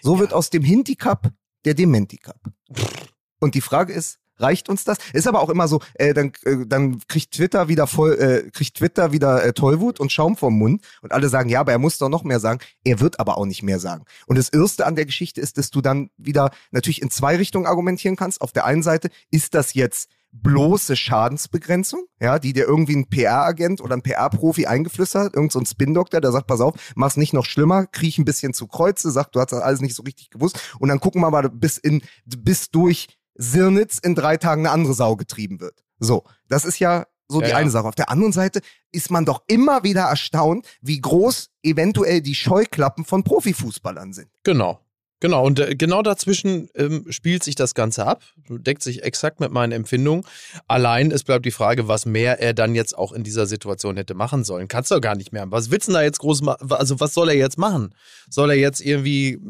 [0.03, 1.33] So wird aus dem Hinti Cup
[1.65, 2.41] der Dementi Cup.
[3.41, 4.99] Und die Frage ist, reicht uns das?
[5.13, 8.77] Ist aber auch immer so, äh, dann, äh, dann kriegt Twitter wieder voll, äh, kriegt
[8.77, 11.99] Twitter wieder äh, Tollwut und Schaum vom Mund und alle sagen, ja, aber er muss
[11.99, 12.61] doch noch mehr sagen.
[12.85, 14.05] Er wird aber auch nicht mehr sagen.
[14.27, 17.67] Und das Erste an der Geschichte ist, dass du dann wieder natürlich in zwei Richtungen
[17.67, 18.41] argumentieren kannst.
[18.41, 20.11] Auf der einen Seite ist das jetzt
[20.43, 25.59] bloße Schadensbegrenzung, ja, die dir irgendwie ein PR-Agent oder ein PR-Profi eingeflüstert hat, irgend so
[25.59, 29.11] ein Spin-Doktor, der sagt, pass auf, mach's nicht noch schlimmer, kriech ein bisschen zu Kreuze,
[29.11, 31.79] sagt, du hast das alles nicht so richtig gewusst und dann gucken wir mal, bis
[31.79, 35.83] in, bis durch Sirnitz in drei Tagen eine andere Sau getrieben wird.
[35.99, 37.57] So, das ist ja so Ja, die ja.
[37.57, 37.89] eine Sache.
[37.89, 38.61] Auf der anderen Seite
[38.93, 44.29] ist man doch immer wieder erstaunt, wie groß eventuell die Scheuklappen von Profifußballern sind.
[44.45, 44.81] Genau.
[45.21, 49.51] Genau, und äh, genau dazwischen ähm, spielt sich das Ganze ab, deckt sich exakt mit
[49.51, 50.25] meinen Empfindungen.
[50.69, 54.13] Allein, es bleibt die Frage, was mehr er dann jetzt auch in dieser Situation hätte
[54.13, 54.69] machen sollen.
[54.69, 55.51] Kannst du doch gar nicht mehr.
[55.51, 56.71] Was willst du da jetzt groß machen?
[56.71, 57.95] Also, was soll er jetzt machen?
[58.29, 59.41] Soll er jetzt irgendwie,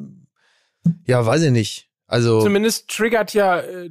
[1.04, 1.90] ja, weiß ich nicht.
[2.06, 3.90] Also, Zumindest triggert ja äh,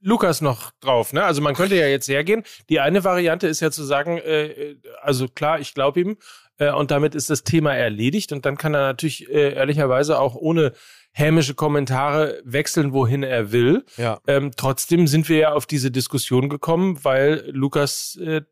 [0.00, 1.12] Lukas noch drauf.
[1.12, 1.24] Ne?
[1.24, 2.44] Also man könnte ja jetzt hergehen.
[2.68, 6.16] Die eine Variante ist ja zu sagen, äh, äh, also klar, ich glaube ihm
[6.58, 10.34] äh, und damit ist das Thema erledigt und dann kann er natürlich äh, ehrlicherweise auch
[10.34, 10.72] ohne
[11.12, 13.84] hämische Kommentare wechseln, wohin er will.
[13.96, 14.20] ja.
[14.26, 18.42] Ähm, trotzdem sind wir ja auf diese Diskussion gekommen, weil Lukas äh,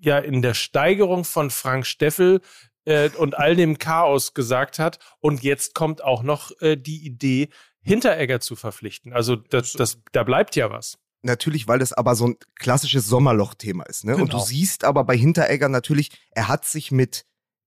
[0.00, 2.40] ja in der Steigerung von Frank Steffel
[2.86, 7.50] äh, und all dem Chaos gesagt hat, und jetzt kommt auch noch äh, die Idee,
[7.82, 9.12] Hinteregger zu verpflichten.
[9.12, 10.98] Also das, das, da bleibt ja was.
[11.22, 14.04] natürlich, weil es aber so ein klassisches Sommerloch-Thema ist.
[14.04, 14.14] Ne?
[14.14, 14.44] Und du Genau.
[14.44, 17.24] siehst aber bei Hinteregger natürlich, er hat sich mit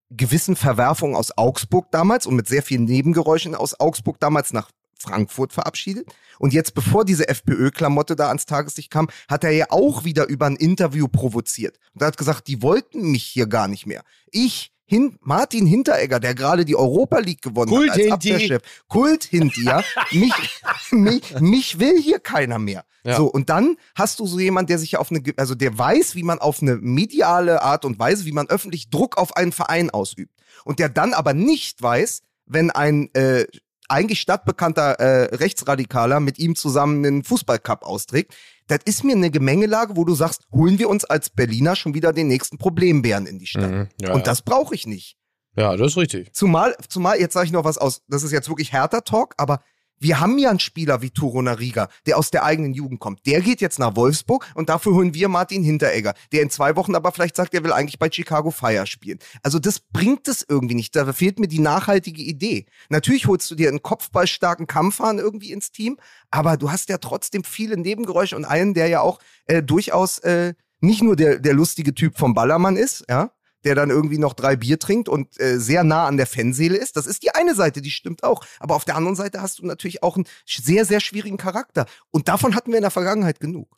[0.10, 5.52] gewissen Verwerfungen aus Augsburg damals und mit sehr vielen Nebengeräuschen aus Augsburg damals nach Frankfurt
[5.54, 6.08] verabschiedet.
[6.40, 10.46] Und jetzt, bevor diese FPÖ-Klamotte da ans Tageslicht kam, hat er ja auch wieder über
[10.46, 11.78] ein Interview provoziert.
[11.94, 14.04] Und er hat gesagt, die wollten mich hier gar nicht mehr.
[14.32, 18.34] Ich, hin, Martin Hinteregger, der gerade die Europa League gewonnen Kult hat als Hinti.
[18.34, 18.62] Abwehrchef.
[18.88, 19.84] Kult Hinti, ja.
[20.12, 20.34] mich,
[20.92, 22.86] mich, mich will hier keiner mehr.
[23.04, 23.18] Ja.
[23.18, 26.24] So, und dann hast du so jemand, der sich auf eine, also der weiß, wie
[26.24, 30.34] man auf eine mediale Art und Weise, wie man öffentlich Druck auf einen Verein ausübt.
[30.64, 33.46] Und der dann aber nicht weiß, wenn ein äh,
[33.90, 38.34] eigentlich stadtbekannter äh, Rechtsradikaler mit ihm zusammen einen Fußballcup austrägt.
[38.68, 42.14] Das ist mir eine Gemengelage, wo du sagst, holen wir uns als Berliner schon wieder
[42.14, 43.72] den nächsten Problembären in die Stadt.
[43.72, 43.88] Mhm.
[44.02, 45.18] Ja, Und das brauche ich nicht.
[45.56, 46.34] ja, das ist richtig.
[46.34, 49.62] Zumal, zumal, jetzt sage ich noch was aus, das ist jetzt wirklich härter Talk, aber
[50.00, 53.26] wir haben ja einen Spieler wie Turo Nariga, der aus der eigenen Jugend kommt.
[53.26, 56.96] Der geht jetzt nach Wolfsburg und dafür holen wir Martin Hinteregger, der in zwei Wochen
[56.96, 59.20] aber vielleicht sagt, er will eigentlich bei Chicago Fire spielen.
[59.44, 60.96] Also das bringt es irgendwie nicht.
[60.96, 62.66] Da fehlt mir die nachhaltige Idee.
[62.90, 65.98] Natürlich holst du dir einen kopfballstarken Kampfhahn irgendwie ins Team,
[66.32, 70.54] aber du hast ja trotzdem viele Nebengeräusche und einen, der ja auch äh, durchaus äh,
[70.82, 73.32] nicht nur der, der lustige Typ vom Ballermann ist, ja,
[73.66, 76.96] der dann irgendwie noch drei Bier trinkt und äh, sehr nah an der Fanseele ist.
[76.96, 78.46] Das ist die eine Seite, die stimmt auch.
[78.60, 81.86] Aber auf der anderen Seite hast du natürlich auch einen sehr, sehr schwierigen Charakter.
[82.12, 83.78] Und davon hatten wir in der Vergangenheit genug.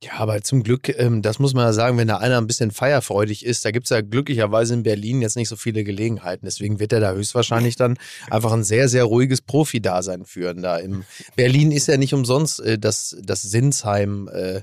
[0.00, 2.70] Ja, aber zum Glück, ähm, das muss man ja sagen, wenn da einer ein bisschen
[2.70, 6.46] feierfreudig ist, da gibt's ja glücklicherweise in Berlin jetzt nicht so viele Gelegenheiten.
[6.46, 7.98] Deswegen wird er da höchstwahrscheinlich dann
[8.30, 10.62] einfach ein sehr, sehr ruhiges Profi-Dasein führen.
[10.62, 11.04] Da im
[11.36, 14.62] Berlin ist ja nicht umsonst äh, das, das Sinsheim äh,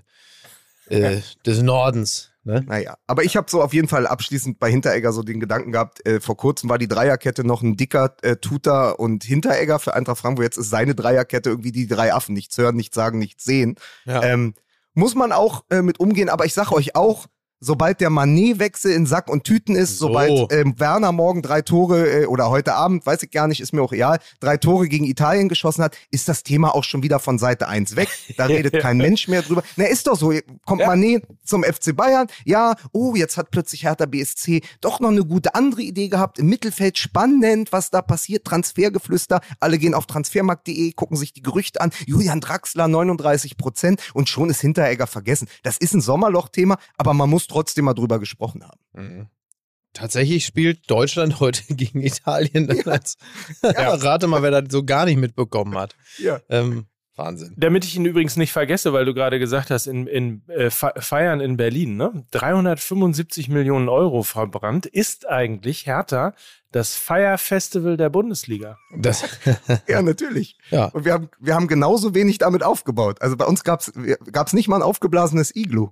[0.88, 2.32] äh, des Nordens.
[2.46, 2.64] Ne?
[2.68, 6.06] Naja, aber ich habe so auf jeden Fall abschließend bei Hinteregger so den Gedanken gehabt,
[6.06, 10.20] äh, vor kurzem war die Dreierkette noch ein dicker äh, Tutor und Hinteregger für Eintracht
[10.20, 10.44] Frankfurt.
[10.44, 12.36] Jetzt ist seine Dreierkette irgendwie die drei Affen.
[12.36, 13.76] Nichts hören, nichts sagen, nichts sehen.
[14.06, 14.24] Ja.
[14.24, 14.54] Ähm,
[14.94, 17.26] muss man auch äh, mit umgehen, aber ich sag euch auch,
[17.66, 20.08] sobald der Manet-Wechsel in Sack und Tüten ist, So.
[20.08, 23.74] sobald ähm, Werner morgen drei Tore äh, oder heute Abend, weiß ich gar nicht, ist
[23.74, 27.20] mir auch egal, drei Tore gegen Italien geschossen hat, ist das Thema auch schon wieder
[27.20, 28.10] von Seite 1 weg.
[28.38, 29.64] Da redet kein Mensch mehr drüber.
[29.76, 30.34] Na, ist doch so.
[30.66, 35.26] Kommt Manet zum FC Bayern, ja, oh, jetzt hat plötzlich Hertha BSC doch noch eine
[35.26, 36.40] gute andere Idee gehabt.
[36.40, 38.46] Im Mittelfeld spannend, was da passiert.
[38.46, 39.42] Transfergeflüster.
[39.60, 41.92] Alle gehen auf transfermarkt.de, gucken sich die Gerüchte an.
[42.06, 45.48] Julian Draxler 39 Prozent und schon ist Hinteregger vergessen.
[45.64, 48.80] Das ist ein Sommerloch-Thema, aber man muss trotzdem mal drüber gesprochen haben.
[48.94, 49.28] Mhm.
[49.94, 52.68] Tatsächlich spielt Deutschland heute gegen Italien.
[52.68, 53.16] Dann als,
[53.64, 53.72] ja.
[53.96, 55.96] Rate mal, wer das so gar nicht mitbekommen hat.
[56.18, 56.42] Ja.
[56.50, 56.88] Ähm,
[57.18, 57.54] Wahnsinn.
[57.56, 60.92] Damit ich ihn übrigens nicht vergesse, weil du gerade gesagt hast, in, in äh, Fe-
[60.98, 62.26] Feiern in Berlin, ne?
[62.32, 66.34] 375 Millionen Euro verbrannt, ist eigentlich Hertha
[66.74, 68.78] das Feierfestival der Bundesliga.
[68.98, 69.24] Das,
[69.88, 70.58] Ja, natürlich.
[70.72, 70.88] ja.
[70.88, 73.22] Und wir haben, wir haben genauso wenig damit aufgebaut.
[73.22, 73.94] Also bei uns gab's
[74.34, 75.92] gab's nicht mal ein aufgeblasenes Iglu.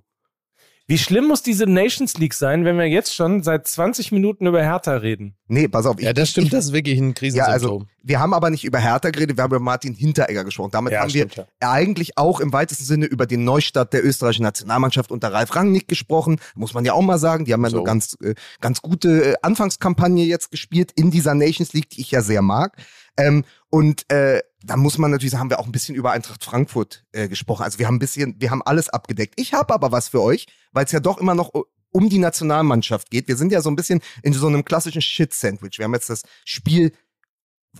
[0.86, 4.62] Wie schlimm muss diese Nations League sein, wenn wir jetzt schon seit 20 Minuten über
[4.62, 5.34] Hertha reden?
[5.48, 5.98] Nee, pass auf.
[5.98, 7.52] ich- ja, das stimmt, ich, das ist wirklich ein Ja, Krisensymptom.
[7.52, 10.70] also wir haben aber nicht über Hertha geredet, wir haben über Martin Hinteregger gesprochen.
[10.72, 14.42] Damit Ja, haben stimmt, wir eigentlich auch im weitesten Sinne über den Neustart der österreichischen
[14.42, 16.38] Nationalmannschaft unter Ralf Rangnick gesprochen.
[16.54, 17.46] Muss man ja auch mal sagen.
[17.46, 17.78] Die haben ja So.
[17.78, 22.10] eine ganz, äh, ganz gute äh, Anfangskampagne jetzt gespielt in dieser Nations League, die ich
[22.10, 22.76] ja sehr mag.
[23.16, 27.04] Ähm, und äh, da muss man natürlich haben wir auch ein bisschen über Eintracht Frankfurt
[27.10, 27.64] äh, gesprochen.
[27.64, 29.34] Also wir haben ein bisschen, wir haben alles abgedeckt.
[29.36, 31.50] Ich habe aber was für euch, weil es ja doch immer noch
[31.90, 33.26] um die Nationalmannschaft geht.
[33.26, 35.78] Wir sind ja so ein bisschen in so einem klassischen Shit-Sandwich.
[35.78, 36.92] Wir haben jetzt das Spiel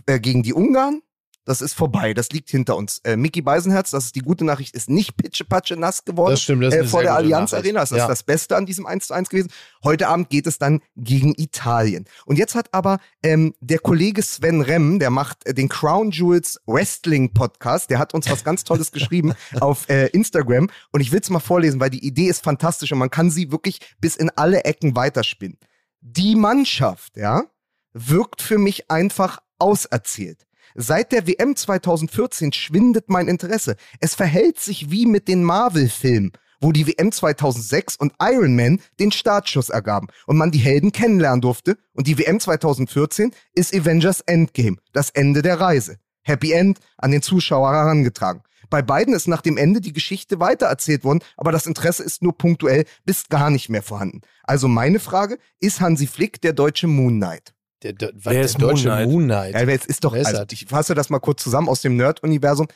[0.06, 1.00] äh, gegen die Ungarn.
[1.46, 3.00] Das ist vorbei, das liegt hinter uns.
[3.04, 6.64] Äh, Mickey Beisenherz, das ist die gute Nachricht, ist nicht pitschepatsche nass geworden Das stimmt,
[6.64, 7.66] das ist äh, vor der Allianz Nachricht.
[7.66, 7.80] Arena.
[7.80, 8.06] Das ist Ja.
[8.08, 9.50] das Beste an diesem 1 zu 1 gewesen.
[9.82, 12.06] Heute Abend geht es dann gegen Italien.
[12.24, 16.58] Und jetzt hat aber ähm, der Kollege Sven Remm, der macht äh, den Crown Jewels
[16.66, 20.70] Wrestling Podcast, der hat uns was ganz Tolles geschrieben auf äh, Instagram.
[20.92, 23.52] Und ich will es mal vorlesen, weil die Idee ist fantastisch und man kann sie
[23.52, 25.58] wirklich bis in alle Ecken weiterspinnen.
[26.00, 27.44] Die Mannschaft, ja,
[27.92, 30.46] wirkt für mich einfach auserzählt.
[30.76, 33.76] Seit der WM 2014 schwindet mein Interesse.
[34.00, 39.12] Es verhält sich wie mit den Marvel-Filmen, wo die WM 2006 und Iron Man den
[39.12, 41.78] Startschuss ergaben und man die Helden kennenlernen durfte.
[41.92, 45.98] Und die WM 2014 ist Avengers Endgame, das Ende der Reise.
[46.22, 48.42] Happy End an den Zuschauer herangetragen.
[48.68, 52.36] Bei beiden ist nach dem Ende die Geschichte weitererzählt worden, aber das Interesse ist nur
[52.36, 54.22] punktuell bis gar nicht mehr vorhanden.
[54.42, 57.53] Also meine Frage, ist Hansi Flick der deutsche Moon Knight?
[57.84, 59.08] Der, der, Wer der ist deutsche Moon Knight?
[59.08, 59.54] Moon Knight.
[59.54, 61.96] Ja, jetzt ist doch, Wer ist also ich fasse das mal kurz zusammen aus dem
[61.96, 62.66] Nerd-Universum.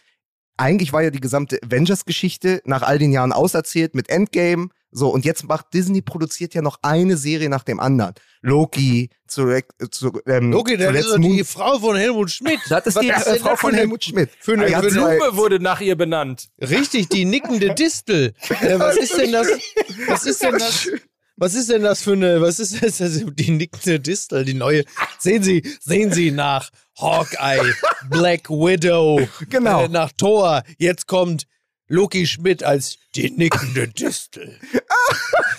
[0.58, 4.68] eigentlich war ja die gesamte Avengers-Geschichte nach all den Jahren auserzählt mit Endgame.
[4.90, 8.14] So, und jetzt macht Disney produziert ja noch eine Serie nach dem anderen.
[8.40, 12.58] Loki, zu, zu ähm, Loki, das ist doch die Frau von Helmut Schmidt.
[12.70, 14.30] das ist Was die äh, Frau von Helmut Schmidt.
[14.40, 16.48] für eine- Die hat für Blume wurde nach ihr benannt.
[16.60, 18.32] Richtig, die nickende Distel.
[18.60, 19.46] Äh, was ist denn das?
[20.08, 20.88] Was ist denn das?
[21.38, 24.84] Was ist denn das für eine, was ist das, also die nickende Distel, die neue,
[25.18, 27.72] sehen Sie, sehen Sie nach Hawkeye,
[28.10, 29.84] Black Widow, Genau.
[29.84, 31.46] äh, nach Thor, jetzt kommt
[31.86, 34.58] Loki Schmidt als die nickende Distel.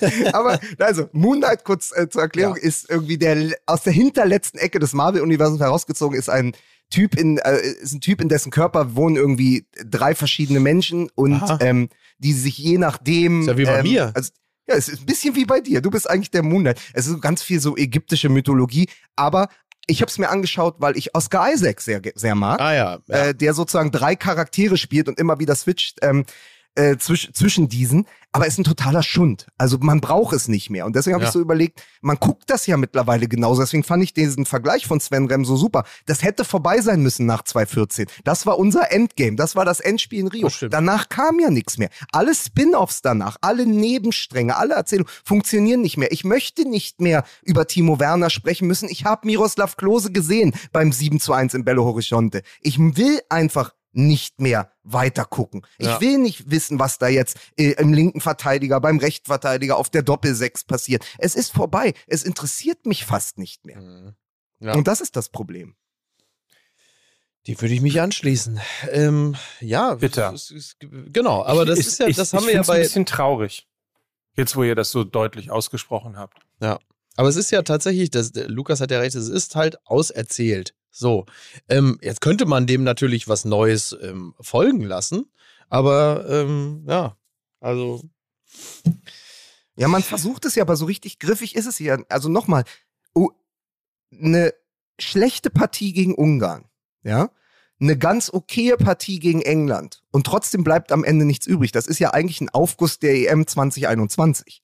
[0.34, 4.80] Aber also Moon Knight kurz äh, zur Erklärung ist irgendwie der aus der hinterletzten Ecke
[4.80, 6.54] des Marvel-Universums herausgezogen ist ein
[6.92, 11.42] Typ in äh, ist ein Typ in dessen Körper wohnen irgendwie drei verschiedene Menschen und
[11.62, 11.89] ähm,
[12.20, 14.12] die sich je nachdem Ist ja wie bei ähm, mir.
[14.13, 14.32] Also,
[14.70, 15.82] ja, es ist ein bisschen wie bei dir.
[15.82, 16.80] Du bist eigentlich der Moon Knight.
[16.94, 19.50] Es ist ganz viel so ägyptische Mythologie, aber
[19.88, 23.16] ich habe es mir angeschaut, weil ich Oscar Isaac sehr sehr mag Ah ja, ja.
[23.16, 26.26] äh, der sozusagen drei Charaktere spielt und immer wieder switcht ähm,
[26.76, 28.06] äh, zwisch zwischen diesen.
[28.32, 29.48] Aber ist ein totaler Schund.
[29.58, 30.86] Also man braucht es nicht mehr.
[30.86, 31.30] Und deswegen habe Ja.
[31.30, 33.62] ich so überlegt, man guckt das ja mittlerweile genauso.
[33.62, 35.84] Deswegen fand ich diesen Vergleich von Sven Rem so super.
[36.06, 38.06] Das hätte vorbei sein müssen nach 2014.
[38.24, 39.36] Das war unser Endgame.
[39.36, 40.48] Das war das Endspiel in Rio.
[40.70, 41.90] Danach kam ja nichts mehr.
[42.12, 46.12] Alle Spin-offs danach, alle Nebenstränge, alle Erzählungen funktionieren nicht mehr.
[46.12, 48.90] Ich möchte nicht mehr über Timo Werner sprechen müssen.
[48.90, 52.44] Ich habe Miroslav Klose gesehen beim 7 zu 1 in Belo Horizonte.
[52.62, 55.65] Ich will einfach nicht mehr weiter gucken.
[55.80, 55.95] Ja.
[55.95, 59.89] Ich will nicht wissen, was da jetzt äh, im linken Verteidiger, beim rechten Verteidiger auf
[59.89, 61.06] der Doppelsechs passiert.
[61.17, 61.93] Es ist vorbei.
[62.08, 63.80] Es interessiert mich fast nicht mehr.
[63.80, 64.15] Mhm.
[64.60, 64.73] Ja.
[64.75, 65.75] Und das ist das Problem.
[67.47, 68.60] Die würde ich mich anschließen.
[68.91, 69.93] Ähm, ja,
[70.52, 72.75] ist- genau, aber das Ich- ist ja, ich, das haben ich wir ja find's ein
[72.75, 73.67] bei, bisschen traurig.
[74.36, 76.38] Jetzt, wo ihr das so deutlich ausgesprochen habt.
[76.60, 80.75] aber es ist ja tatsächlich, das, der Lukas hat ja recht, es ist halt auserzählt.
[80.91, 81.25] So,
[81.69, 85.32] ähm, jetzt könnte man dem natürlich was Neues ähm, folgen lassen,
[85.69, 87.17] aber ähm, ja,
[87.60, 88.02] also
[89.75, 91.97] Ja, man versucht es ja, aber so richtig griffig ist es ja.
[92.10, 92.63] Also nochmal,
[94.12, 94.54] eine
[94.99, 96.65] schlechte Partie gegen Ungarn,
[97.04, 97.30] ja,
[97.80, 101.71] eine ganz okaye Partie gegen England und trotzdem bleibt am Ende nichts übrig.
[101.71, 104.63] Das ist ja eigentlich ein Aufguss der EM 2021.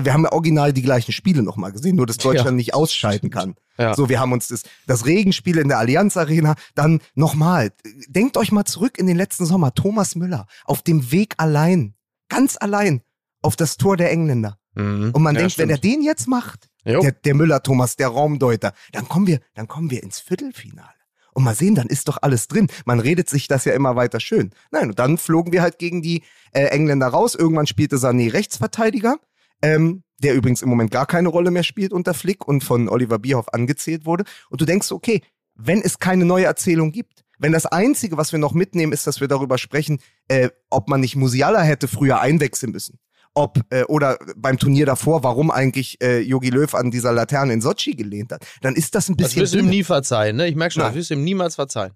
[0.00, 2.52] Wir haben ja original die gleichen Spiele nochmal gesehen, nur dass Deutschland Ja.
[2.52, 3.54] nicht ausscheiden kann.
[3.78, 3.94] Ja.
[3.94, 7.72] So, wir haben uns das, das Regenspiel in der Allianz Arena, dann nochmal,
[8.08, 11.94] denkt euch mal zurück in den letzten Sommer, Thomas Müller auf dem Weg allein,
[12.28, 13.02] ganz allein
[13.42, 14.58] auf das Tor der Engländer.
[14.74, 15.94] Und man Ja, denkt, wenn er stimmt.
[15.94, 17.00] den jetzt macht, Jo.
[17.02, 20.88] der, der Müller Thomas, der Raumdeuter, dann kommen wir, dann kommen wir ins Viertelfinale.
[21.34, 22.68] Und mal sehen, dann ist doch alles drin.
[22.86, 24.50] Man redet sich das ja immer weiter schön.
[24.70, 27.34] Nein, und dann flogen wir halt gegen die äh, Engländer raus.
[27.34, 29.16] Irgendwann spielte Sané Rechtsverteidiger,
[29.62, 33.18] ähm, der übrigens im Moment gar keine Rolle mehr spielt unter Flick und von Oliver
[33.18, 34.24] Bierhoff angezählt wurde.
[34.50, 35.22] Und du denkst, okay,
[35.54, 39.20] wenn es keine neue Erzählung gibt, wenn das Einzige, was wir noch mitnehmen, ist, dass
[39.20, 39.98] wir darüber sprechen,
[40.28, 42.98] äh, ob man nicht Musiala hätte früher einwechseln müssen.
[43.34, 47.60] Ob, äh, oder beim Turnier davor, warum eigentlich äh, Jogi Löw an dieser Laterne in
[47.60, 49.42] Sochi gelehnt hat, dann ist das ein Das bisschen.
[49.42, 50.46] wirst du ihm nie verzeihen, ne?
[50.46, 50.98] Ich merke schon, das Nein.
[50.98, 51.92] wirst du ihm niemals verzeihen.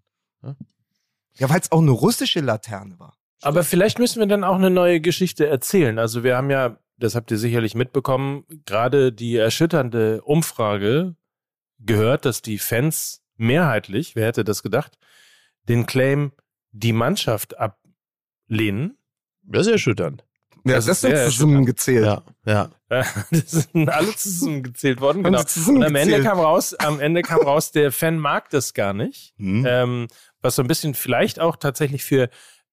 [1.39, 3.15] Ja, weil es auch eine russische Laterne war.
[3.43, 5.99] Aber vielleicht müssen wir dann auch eine neue Geschichte erzählen.
[5.99, 11.17] Also wir haben ja, das habt ihr sicherlich mitbekommen, gerade die erschütternde Umfrage
[11.79, 14.99] gehört, dass die Fans mehrheitlich, wer hätte das gedacht,
[15.69, 16.33] den Claim
[16.73, 18.99] die Mannschaft ablehnen.
[19.43, 20.25] Das ist erschütternd.
[20.65, 22.05] Ja, Das das, ist sind zusammengezählt.
[22.05, 22.71] Ja, ja.
[23.31, 25.23] Das sind alle zusammengezählt worden.
[25.23, 25.43] Genau.
[25.69, 29.35] Und am Ende kam raus, am Ende kam raus, der Fan mag das gar nicht.
[29.37, 29.65] Hm.
[29.67, 30.09] ähm,
[30.41, 32.31] was so ein bisschen vielleicht auch tatsächlich für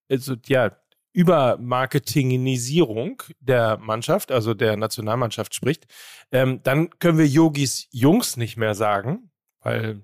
[0.10, 0.72] also, ja,
[1.14, 5.88] Übermarketingisierung der Mannschaft, also der Nationalmannschaft spricht,
[6.32, 9.30] ähm, dann können wir Yogis Jungs nicht mehr sagen,
[9.62, 10.02] weil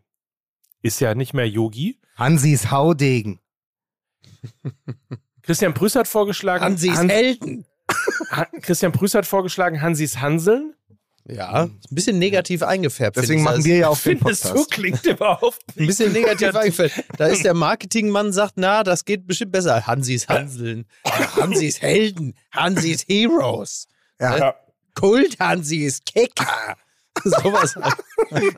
[0.82, 2.00] ist ja nicht mehr Yogi.
[2.16, 3.40] Hansis Haudegen.
[5.42, 7.66] Christian Prüß hat vorgeschlagen, Hansis Han- Helden.
[8.32, 10.76] Han Christian Prüß hat vorgeschlagen, Hansis Hanseln.
[11.32, 13.18] Ja, ein bisschen negativ eingefärbt.
[13.18, 14.58] Deswegen machen wir ja auch den Finde es Podcast.
[14.64, 17.04] so klingt überhaupt Ein bisschen negativ eingefärbt.
[17.18, 19.86] Da ist der Marketingmann sagt, na, das geht bestimmt besser.
[19.86, 23.88] Hansis Hanseln, Hansis Helden, Hansis Heroes,
[24.20, 24.38] Ja.
[24.38, 24.56] Ja.
[24.96, 26.76] Kult Hansis Kecker.
[27.24, 27.76] Sowas.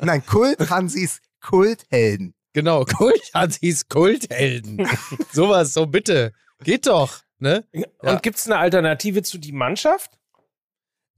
[0.02, 2.34] Nein, Kult Hansis Kulthelden.
[2.54, 4.88] Genau, Kult Hansis Kulthelden.
[5.34, 6.32] Sowas, so bitte.
[6.64, 7.20] Geht doch.
[7.40, 7.64] Ne?
[7.74, 8.16] Und Ja.
[8.20, 10.12] gibt es eine Alternative zu die Mannschaft?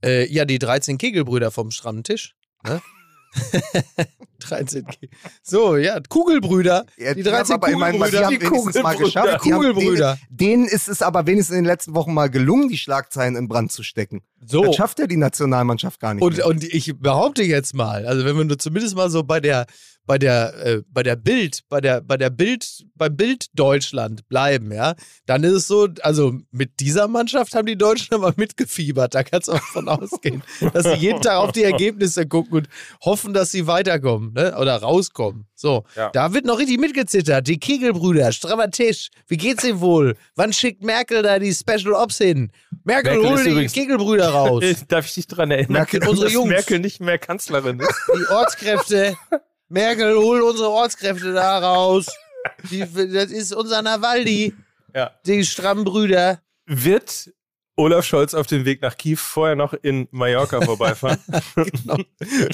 [0.04, 2.34] Äh, ja, die 13 Kegelbrüder vom Stammtisch.
[2.64, 2.80] Ne?
[4.40, 5.08] 13 Ke
[5.42, 6.86] So, ja, Kugelbrüder.
[6.98, 8.38] Die haben 13 aber immerhin mal- die Kugelbrüder.
[8.38, 9.04] Die wenigstens mal Kugelbrüder.
[9.22, 9.44] geschafft.
[9.44, 10.18] Haben- Kugelbrüder.
[10.28, 13.48] Denen, denen ist es aber wenigstens in den letzten Wochen mal gelungen, die Schlagzeilen in
[13.48, 14.22] Brand zu stecken.
[14.44, 14.64] So.
[14.66, 16.22] Das schafft ja die Nationalmannschaft gar nicht.
[16.22, 19.66] Und, und ich behaupte jetzt mal, also wenn wir nur zumindest mal so bei der,
[20.06, 24.70] bei der, äh, bei der Bild, bei der, bei der Bild, beim Bild Deutschland bleiben,
[24.72, 24.94] ja,
[25.26, 29.14] dann ist es so, also mit dieser Mannschaft haben die Deutschen aber mitgefiebert.
[29.14, 32.68] Da kannst du auch von ausgehen, dass sie jeden Tag auf die Ergebnisse gucken und
[33.04, 34.56] hoffen, dass sie weiterkommen, ne?
[34.58, 35.46] Oder rauskommen.
[35.54, 36.10] So, Ja.
[36.10, 37.46] da wird noch richtig mitgezittert.
[37.48, 39.08] Die Kegelbrüder, strammer Tisch.
[39.28, 40.16] Wie geht's ihnen wohl?
[40.34, 42.50] Wann schickt Merkel da die Special Ops hin?
[42.84, 44.62] Merkel, Merkel hol die übrigens- Kegelbrüder raus.
[44.88, 46.48] Darf ich dich daran erinnern, Merkel, unsere dass Jungs.
[46.50, 47.94] Merkel nicht mehr Kanzlerin ist?
[48.14, 49.16] Die Ortskräfte.
[49.74, 52.06] Merkel, hol unsere Ortskräfte da raus.
[52.70, 54.54] Die, das ist unser Nawaldi.
[54.94, 55.10] Ja.
[55.26, 56.40] Die strammen Brüder.
[56.66, 57.32] Wird
[57.76, 61.18] Olaf Scholz auf dem Weg nach Kiew vorher noch in Mallorca vorbeifahren?
[61.56, 61.96] Genau.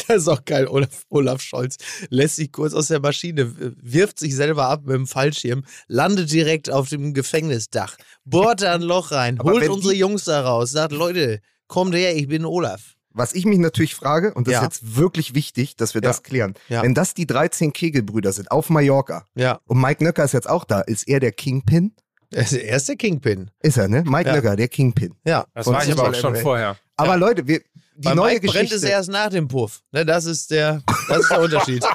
[0.08, 0.66] Das ist auch geil.
[0.66, 1.76] Olaf, Olaf Scholz
[2.08, 3.52] lässt sich kurz aus der Maschine,
[3.82, 8.80] wirft sich selber ab mit dem Fallschirm, landet direkt auf dem Gefängnisdach, bohrt da ein
[8.82, 12.46] Loch rein, Aber holt unsere die- Jungs da raus, sagt, Leute, kommt her, ich bin
[12.46, 12.94] Olaf.
[13.12, 14.58] Was ich mich natürlich frage, und das Ja.
[14.60, 16.08] ist jetzt wirklich wichtig, dass wir Ja.
[16.08, 16.54] das klären.
[16.68, 16.82] Ja.
[16.82, 20.64] Wenn das die 13 Kegelbrüder sind auf Mallorca Ja, und Mike Nöcker ist jetzt auch
[20.64, 21.92] da, ist er der Kingpin?
[22.32, 23.50] er ist der erste Kingpin.
[23.60, 24.04] Ist er, ne?
[24.06, 24.36] Mike Ja.
[24.36, 25.14] Nöcker, der Kingpin.
[25.24, 25.44] Ja.
[25.54, 26.76] Das Und war ich aber auch schon vorher.
[26.96, 27.14] Aber Ja.
[27.16, 27.58] Leute, wir,
[27.96, 28.76] die Bei neue Mike brennt Geschichte.
[28.86, 29.82] es erst nach dem Puff.
[29.90, 31.84] Ne, das ist der, das ist der Unterschied.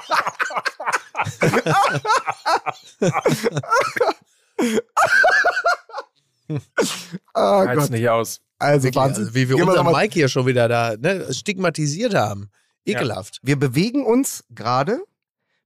[7.34, 7.92] Ah Halt's Gott.
[7.92, 8.42] nicht aus.
[8.58, 9.24] Also Wirklich, Wahnsinn.
[9.26, 12.50] also wie wir unseren Mike hier schon wieder da ne, stigmatisiert haben.
[12.86, 13.40] Ekelhaft.
[13.42, 15.02] wir bewegen uns gerade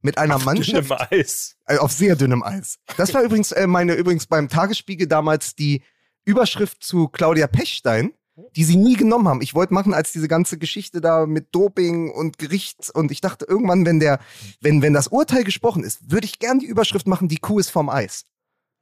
[0.01, 1.57] mit einer Auf Mannschaft dünnem Eis.
[1.67, 2.77] äh, auf sehr dünnem Eis.
[2.95, 5.83] Das war übrigens äh, meine übrigens beim Tagesspiegel damals die
[6.23, 8.13] Überschrift zu Claudia Pechstein,
[8.55, 9.41] die sie nie genommen haben.
[9.41, 13.45] Ich wollte machen als diese ganze Geschichte da mit Doping und Gerichts und ich dachte
[13.45, 14.19] irgendwann, wenn der
[14.61, 17.69] wenn wenn das Urteil gesprochen ist, würde ich gern die Überschrift machen, die Kuh ist
[17.69, 18.25] vom Eis.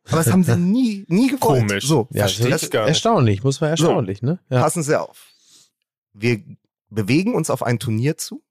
[0.08, 1.68] Aber das haben sie nie nie gewollt.
[1.68, 1.86] Komisch.
[1.86, 2.90] So, Ja, Verstehe das ich gar nicht.
[2.90, 4.40] Erstaunlich, muss man erstaunlich, ne?
[4.50, 4.62] Ja.
[4.62, 5.28] passen Sie auf.
[6.14, 6.42] Wir
[6.90, 8.44] bewegen uns auf ein Turnier zu,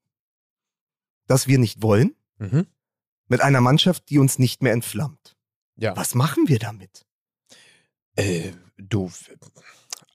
[1.27, 2.67] das wir nicht wollen, Mhm.
[3.27, 5.35] mit einer Mannschaft, die uns nicht mehr entflammt.
[5.75, 5.95] Ja.
[5.97, 7.05] Was machen wir damit?
[8.15, 9.11] Äh, du,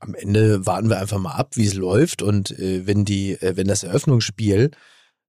[0.00, 2.22] am Ende warten wir einfach mal ab, wie es läuft.
[2.22, 4.70] Und äh, wenn die, äh, wenn das Eröffnungsspiel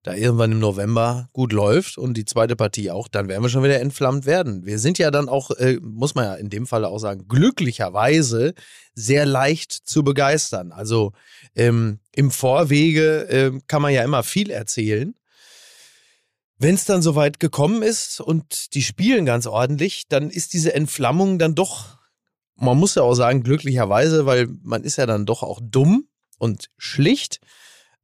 [0.03, 3.63] da irgendwann im November gut läuft und die zweite Partie auch, dann werden wir schon
[3.63, 4.65] wieder entflammt werden.
[4.65, 8.53] Wir sind ja dann auch, äh, muss man ja in dem Fall auch sagen, glücklicherweise
[8.93, 10.71] sehr leicht zu begeistern.
[10.71, 11.13] Also
[11.55, 15.15] ähm, im Vorwege ähm, kann man ja immer viel erzählen.
[16.57, 21.39] Wenn es dann soweit gekommen ist und die spielen ganz ordentlich, dann ist diese Entflammung
[21.39, 21.97] dann doch
[22.55, 26.69] man muss ja auch sagen, glücklicherweise, weil man ist ja dann doch auch dumm und
[26.77, 27.39] schlicht,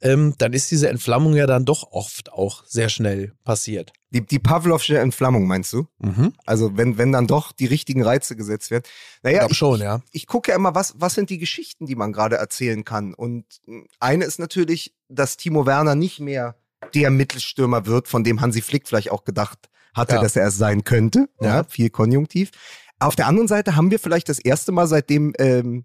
[0.01, 3.91] ähm, dann ist diese Entflammung ja dann doch oft auch sehr schnell passiert.
[4.11, 5.87] Die, die Pavlovsche Entflammung, meinst du?
[5.99, 6.33] Mhm.
[6.45, 8.83] Also wenn, wenn dann doch die richtigen Reize gesetzt werden.
[9.23, 10.01] Naja, ich, schon, ja.
[10.11, 13.13] ich gucke ja immer, was, was sind die Geschichten, die man gerade erzählen kann.
[13.13, 16.55] Und mh, eine ist natürlich, dass Timo Werner nicht mehr
[16.93, 20.21] der Mittelstürmer wird, von dem Hansi Flick vielleicht auch gedacht hatte, Ja.
[20.21, 21.27] dass er es sein könnte.
[21.41, 21.57] Ja.
[21.57, 21.63] Ja.
[21.65, 22.51] viel Konjunktiv.
[22.99, 25.83] Auf der anderen Seite haben wir vielleicht das erste Mal, seitdem ähm,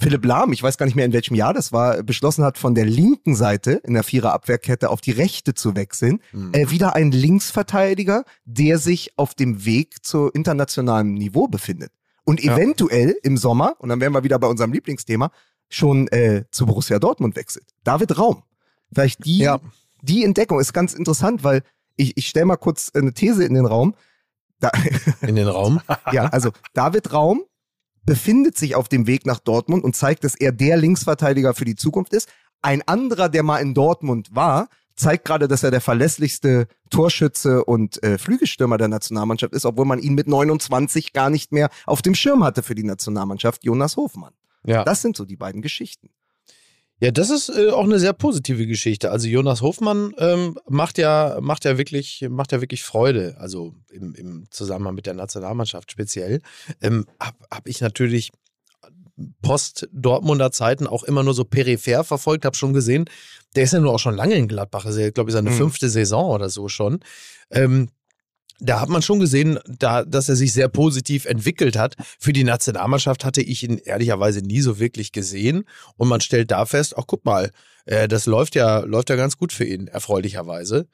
[0.00, 2.74] Philipp Lahm, ich weiß gar nicht mehr in welchem Jahr das war, beschlossen hat, von
[2.74, 6.52] der linken Seite in der Vierer-Abwehrkette auf die rechte zu wechseln, Mhm.
[6.54, 11.90] äh, wieder ein Linksverteidiger, der sich auf dem Weg zu internationalem Niveau befindet.
[12.24, 12.54] Und Ja.
[12.54, 15.30] eventuell im Sommer, und dann wären wir wieder bei unserem Lieblingsthema,
[15.68, 17.64] schon äh, zu Borussia Dortmund wechselt.
[17.84, 18.42] David Raum.
[18.92, 19.58] Vielleicht die, Ja.
[20.02, 21.62] die Entdeckung ist ganz interessant, weil
[21.96, 23.94] ich, ich stelle mal kurz eine These in den Raum.
[24.60, 24.70] Da,
[25.22, 25.80] In den Raum.
[26.12, 27.42] ja, also David Raum
[28.08, 31.76] befindet sich auf dem Weg nach Dortmund und zeigt, dass er der Linksverteidiger für die
[31.76, 32.28] Zukunft ist.
[32.62, 38.02] Ein anderer, der mal in Dortmund war, zeigt gerade, dass er der verlässlichste Torschütze und
[38.02, 42.14] äh, Flügelstürmer der Nationalmannschaft ist, obwohl man ihn mit 29 gar nicht mehr auf dem
[42.14, 44.32] Schirm hatte für die Nationalmannschaft, Jonas Hofmann.
[44.64, 44.84] Ja.
[44.84, 46.08] Das sind so die beiden Geschichten.
[47.00, 49.10] Ja, das ist äh, auch eine sehr positive Geschichte.
[49.12, 53.36] Also Jonas Hofmann ähm, macht ja macht ja wirklich macht ja wirklich Freude.
[53.38, 56.40] Also im, im Zusammenhang mit der Nationalmannschaft speziell
[56.80, 58.30] ähm, habe hab ich natürlich
[59.42, 62.44] Post Dortmunder Zeiten auch immer nur so peripher verfolgt.
[62.44, 63.04] Habe schon gesehen,
[63.56, 64.84] der ist ja nur auch schon lange in Gladbach.
[64.84, 65.54] Also ich glaube, seine Mhm.
[65.54, 67.00] fünfte Saison oder so schon.
[67.50, 67.88] Ähm,
[68.60, 71.96] da hat man schon gesehen, da, dass er sich sehr positiv entwickelt hat.
[72.18, 75.64] Für die Nationalmannschaft hatte ich ihn ehrlicherweise nie so wirklich gesehen.
[75.96, 77.50] Und man stellt da fest, ach guck mal,
[77.84, 80.88] äh, das läuft ja, läuft ja ganz gut für ihn, erfreulicherweise.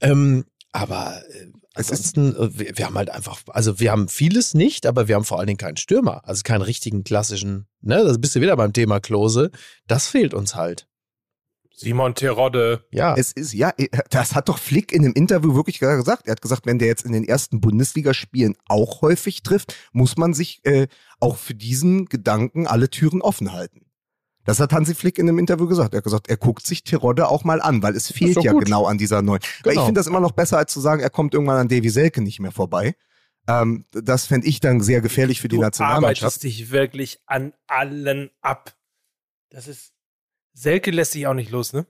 [0.00, 4.84] Ähm, aber äh, ansonsten, äh, wir, wir haben halt einfach, also wir haben vieles nicht,
[4.86, 6.26] aber wir haben vor allen Dingen keinen Stürmer.
[6.26, 9.50] Also keinen richtigen klassischen, ne, da bist du wieder beim Thema Klose.
[9.86, 10.86] Das fehlt uns halt.
[11.78, 12.84] Simon Terodde.
[12.90, 13.14] Ja.
[13.16, 13.72] Es ist, ja,
[14.10, 16.26] das hat doch Flick in einem Interview wirklich gesagt.
[16.26, 20.34] Er hat gesagt, wenn der jetzt in den ersten Bundesligaspielen auch häufig trifft, muss man
[20.34, 20.88] sich äh,
[21.20, 23.86] auch für diesen Gedanken alle Türen offen halten.
[24.44, 25.92] Das hat Hansi Flick in einem Interview gesagt.
[25.94, 28.64] Er hat gesagt, er guckt sich Terodde auch mal an, weil es fehlt ja gut.
[28.64, 29.40] genau an dieser neuen.
[29.62, 29.86] Weil ich Genau.
[29.86, 32.40] finde das immer noch besser, als zu sagen, er kommt irgendwann an Davy Selke nicht
[32.40, 32.94] mehr vorbei.
[33.46, 36.22] Ähm, das fände ich dann sehr gefährlich für die du Nationalmannschaft.
[36.22, 38.74] arbeitest dich wirklich an allen ab.
[39.50, 39.92] Das ist.
[40.58, 41.86] Selke lässt sich auch nicht los, ne?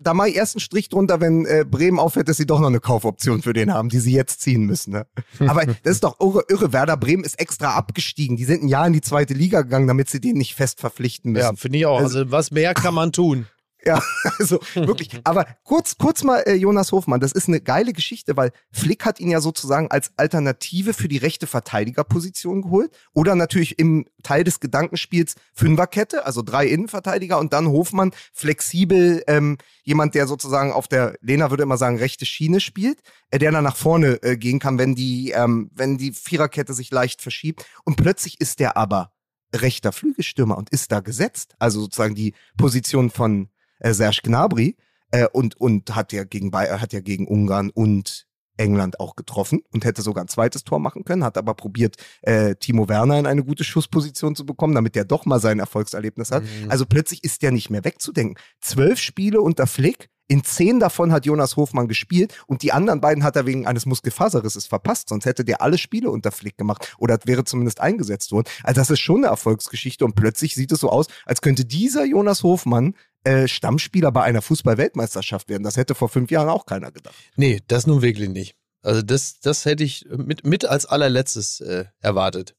[0.00, 2.68] Da mache ich erst einen Strich drunter, wenn äh, Bremen aufhört, dass sie doch noch
[2.68, 4.92] eine Kaufoption für den haben, die sie jetzt ziehen müssen.
[4.92, 5.06] Ne?
[5.48, 6.72] Aber das ist doch irre, irre.
[6.72, 8.36] Werder Bremen ist extra abgestiegen.
[8.36, 11.32] Die sind ein Jahr in die zweite Liga gegangen, damit sie den nicht fest verpflichten
[11.32, 11.42] müssen.
[11.42, 11.98] Ja, finde ich auch.
[11.98, 13.48] Also, was mehr kann man tun?
[13.84, 14.02] Ja,
[14.38, 15.10] also wirklich.
[15.24, 19.20] Aber kurz, kurz mal äh, Jonas Hofmann, das ist eine geile Geschichte, weil Flick hat
[19.20, 24.60] ihn ja sozusagen als Alternative für die rechte Verteidigerposition geholt oder natürlich im Teil des
[24.60, 31.16] Gedankenspiels Fünferkette, also drei Innenverteidiger und dann Hofmann flexibel, ähm, jemand, der sozusagen auf der,
[31.20, 33.00] Lena würde immer sagen, rechte Schiene spielt,
[33.30, 36.90] äh, der dann nach vorne äh, gehen kann, wenn die, ähm, wenn die Viererkette sich
[36.90, 39.12] leicht verschiebt und plötzlich ist der aber
[39.54, 41.54] rechter Flügelstürmer und ist da gesetzt.
[41.58, 43.48] Also sozusagen die Position von
[43.80, 44.76] äh, Serge Gnabry
[45.10, 49.62] äh, und, und hat ja gegen Bayer, hat ja gegen Ungarn und England auch getroffen
[49.72, 53.26] und hätte sogar ein zweites Tor machen können, hat aber probiert, äh, Timo Werner in
[53.26, 56.42] eine gute Schussposition zu bekommen, damit der doch mal sein Erfolgserlebnis hat.
[56.42, 56.70] Mhm.
[56.70, 58.36] Also plötzlich ist der nicht mehr wegzudenken.
[58.60, 63.24] Zwölf Spiele unter Flick, in zehn davon hat Jonas Hofmann gespielt und die anderen beiden
[63.24, 67.18] hat er wegen eines Muskelfaserrisses verpasst, sonst hätte der alle Spiele unter Flick gemacht oder
[67.24, 68.46] wäre zumindest eingesetzt worden.
[68.62, 72.04] Also das ist schon eine Erfolgsgeschichte und plötzlich sieht es so aus, als könnte dieser
[72.04, 75.62] Jonas Hofmann äh, Stammspieler bei einer Fußball-Weltmeisterschaft werden.
[75.64, 77.14] Das hätte vor fünf Jahren auch keiner gedacht.
[77.36, 78.54] Nee, das nun wirklich nicht.
[78.82, 82.54] Also, das, das hätte ich mit, mit als allerletztes äh, erwartet.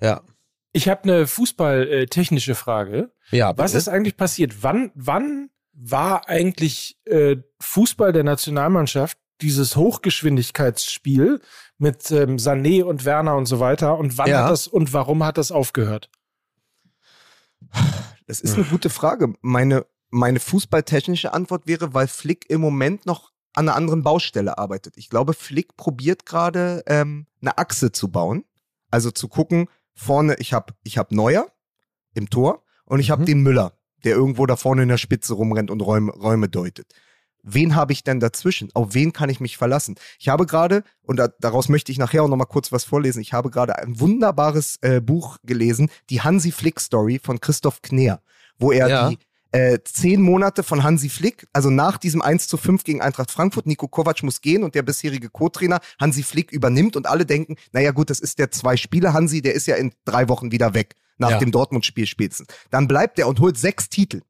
[0.00, 0.22] Ja.
[0.72, 3.12] Ich habe eine fußballtechnische Frage.
[3.30, 3.78] Ja, Was bitte.
[3.78, 4.62] ist eigentlich passiert?
[4.62, 11.40] Wann, wann war eigentlich äh, Fußball der Nationalmannschaft dieses Hochgeschwindigkeitsspiel
[11.78, 13.98] mit ähm, Sané und Werner und so weiter?
[13.98, 14.44] Und wann Ja.
[14.44, 16.10] hat das und warum hat das aufgehört?
[18.26, 19.34] Das ist eine gute Frage.
[19.40, 24.96] Meine, meine fußballtechnische Antwort wäre, weil Flick im Moment noch an einer anderen Baustelle arbeitet.
[24.96, 28.44] Ich glaube, Flick probiert gerade ähm, eine Achse zu bauen.
[28.90, 31.46] Also zu gucken, vorne, ich habe ich hab Neuer
[32.14, 33.26] im Tor und ich habe Mhm.
[33.26, 33.72] den Müller,
[34.06, 36.86] der irgendwo da vorne in der Spitze rumrennt und Räume, Räume deutet.
[37.42, 38.70] Wen habe ich denn dazwischen?
[38.74, 39.94] Auf wen kann ich mich verlassen?
[40.18, 43.20] Ich habe gerade, und da, daraus möchte ich nachher auch noch mal kurz was vorlesen,
[43.20, 48.20] ich habe gerade ein wunderbares äh, Buch gelesen, die Hansi Flick Story von Christoph Kner,
[48.58, 49.08] wo er Ja.
[49.10, 49.18] die
[49.52, 53.66] äh, zehn Monate von Hansi Flick, also nach diesem 1 zu 5 gegen Eintracht Frankfurt,
[53.66, 57.92] Nico Kovac muss gehen und der bisherige Co-Trainer Hansi Flick übernimmt und alle denken, naja
[57.92, 61.38] gut, das ist der Zwei-Spiele-Hansi, der ist ja in drei Wochen wieder weg, nach Ja.
[61.38, 62.48] dem Dortmund-Spiel spätestens.
[62.70, 64.22] Dann bleibt er und holt sechs Titel.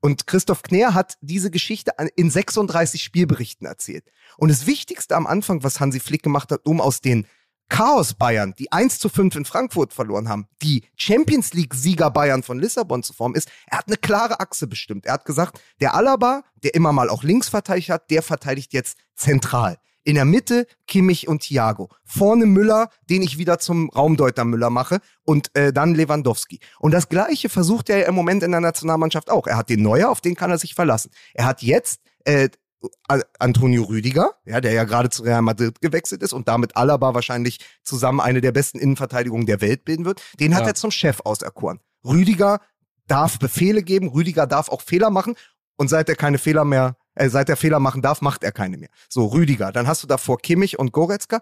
[0.00, 4.04] Und Christoph Kner hat diese Geschichte in 36 Spielberichten erzählt.
[4.36, 7.26] Und das Wichtigste am Anfang, was Hansi Flick gemacht hat, um aus den
[7.68, 12.42] Chaos Bayern, die 1 zu 5 in Frankfurt verloren haben, die Champions League Sieger Bayern
[12.42, 15.06] von Lissabon zu formen, ist, er hat eine klare Achse bestimmt.
[15.06, 18.96] Er hat gesagt, der Alaba, der immer mal auch links verteidigt hat, der verteidigt jetzt
[19.14, 19.78] zentral.
[20.04, 21.90] In der Mitte Kimmich und Thiago.
[22.04, 25.00] Vorne Müller, den ich wieder zum Raumdeuter Müller mache.
[25.24, 26.60] Und äh, dann Lewandowski.
[26.78, 29.46] Und das Gleiche versucht er im Moment in der Nationalmannschaft auch.
[29.46, 31.10] Er hat den Neuer, auf den kann er sich verlassen.
[31.34, 32.48] Er hat jetzt äh,
[33.38, 37.58] Antonio Rüdiger, ja, der ja gerade zu Real Madrid gewechselt ist und damit Alaba wahrscheinlich
[37.82, 40.22] zusammen eine der besten Innenverteidigungen der Welt bilden wird.
[40.38, 40.68] Den hat Ja.
[40.68, 41.80] er zum Chef auserkoren.
[42.04, 42.60] Rüdiger
[43.06, 45.34] darf Befehle geben, Rüdiger darf auch Fehler machen
[45.76, 48.76] und seit er keine Fehler mehr, äh, seit er Fehler machen darf, macht er keine
[48.76, 48.90] mehr.
[49.08, 51.40] So, Rüdiger, dann hast du davor Kimmich und Goretzka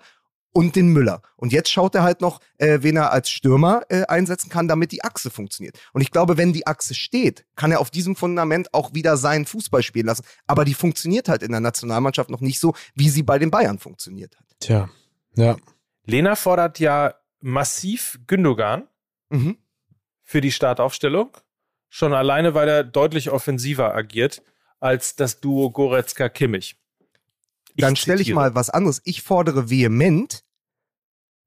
[0.53, 1.21] und den Müller.
[1.37, 4.91] Und jetzt schaut er halt noch, äh, wen er als Stürmer äh, einsetzen kann, damit
[4.93, 5.79] die Achse funktioniert.
[5.93, 9.45] Und ich glaube, wenn die Achse steht, kann er auf diesem Fundament auch wieder seinen
[9.45, 10.25] Fußball spielen lassen.
[10.47, 13.79] Aber die funktioniert halt in der Nationalmannschaft noch nicht so, wie sie bei den Bayern
[13.79, 14.47] funktioniert hat.
[14.61, 14.89] Tja.
[15.35, 15.57] Ja.
[16.05, 18.89] Lena fordert ja massiv Gündogan
[19.29, 19.59] Mhm.
[20.23, 21.37] für die Startaufstellung.
[21.89, 24.43] Schon alleine, weil er deutlich offensiver agiert
[24.81, 26.77] als das Duo Goretzka-Kimmich.
[27.77, 29.01] Dann stelle ich mal was anderes.
[29.05, 30.43] Ich fordere vehement,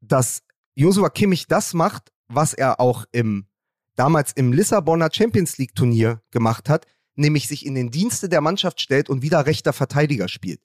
[0.01, 0.43] dass
[0.75, 3.47] Joshua Kimmich das macht, was er auch im
[3.95, 8.79] damals im Lissabonner Champions League Turnier gemacht hat, nämlich sich in den Dienste der Mannschaft
[8.79, 10.61] stellt und wieder rechter Verteidiger spielt.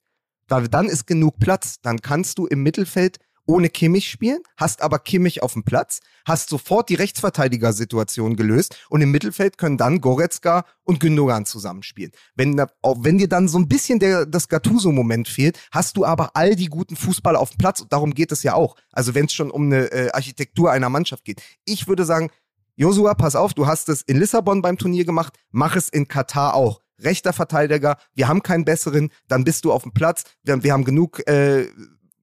[0.47, 1.81] Da, dann ist genug Platz.
[1.81, 6.49] Dann kannst du im Mittelfeld ohne Kimmich spielen, hast aber Kimmich auf dem Platz, hast
[6.49, 12.11] sofort die Rechtsverteidigersituation gelöst und im Mittelfeld können dann Goretzka und Gündogan zusammenspielen.
[12.35, 16.55] Wenn, wenn dir dann so ein bisschen der, das Gattuso-Moment fehlt, hast du aber all
[16.55, 18.75] die guten Fußballer auf dem Platz und darum geht es ja auch.
[18.91, 21.41] Also wenn es schon um eine äh, Architektur einer Mannschaft geht.
[21.65, 22.29] Ich würde sagen,
[22.75, 26.55] Josua, pass auf, du hast es in Lissabon beim Turnier gemacht, mach es in Katar
[26.55, 26.81] auch.
[26.99, 30.85] Rechter Verteidiger, wir haben keinen besseren, dann bist du auf dem Platz, wir, wir haben
[30.85, 31.67] genug äh,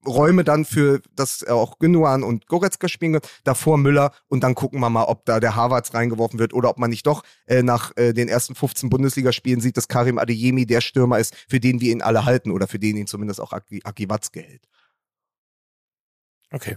[0.07, 4.81] räume dann für, dass auch Gündogan und Goretzka spielen wird, davor Müller und dann gucken
[4.81, 7.97] wir mal, ob da der Harvards reingeworfen wird oder ob man nicht doch äh, nach
[7.97, 11.93] äh, den ersten 15 Bundesligaspielen sieht, dass Karim Adeyemi der Stürmer ist, für den wir
[11.93, 14.69] ihn alle halten oder für den ihn zumindest auch Aki, Aki Watzke hält.
[16.53, 16.77] Okay.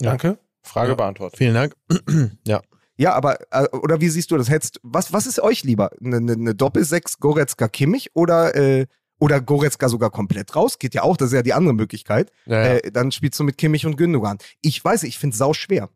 [0.00, 0.10] Ja.
[0.10, 0.38] Danke.
[0.62, 0.94] Frage Ja.
[0.94, 1.38] beantwortet.
[1.38, 1.74] Vielen Dank.
[2.46, 2.62] ja.
[2.96, 4.50] Ja, aber, äh, oder wie siehst du das?
[4.50, 5.90] Hättest, was, was ist euch lieber?
[6.04, 8.86] Eine, eine, eine Doppelsechs Goretzka Kimmich oder, äh,
[9.22, 10.80] oder Goretzka sogar komplett raus?
[10.80, 12.32] Geht ja auch, das ist ja die andere Möglichkeit.
[12.44, 12.74] Ja, ja.
[12.78, 14.38] Äh, dann spielst du mit Kimmich und Gündogan.
[14.62, 15.90] Ich weiß, ich finde es sau schwer.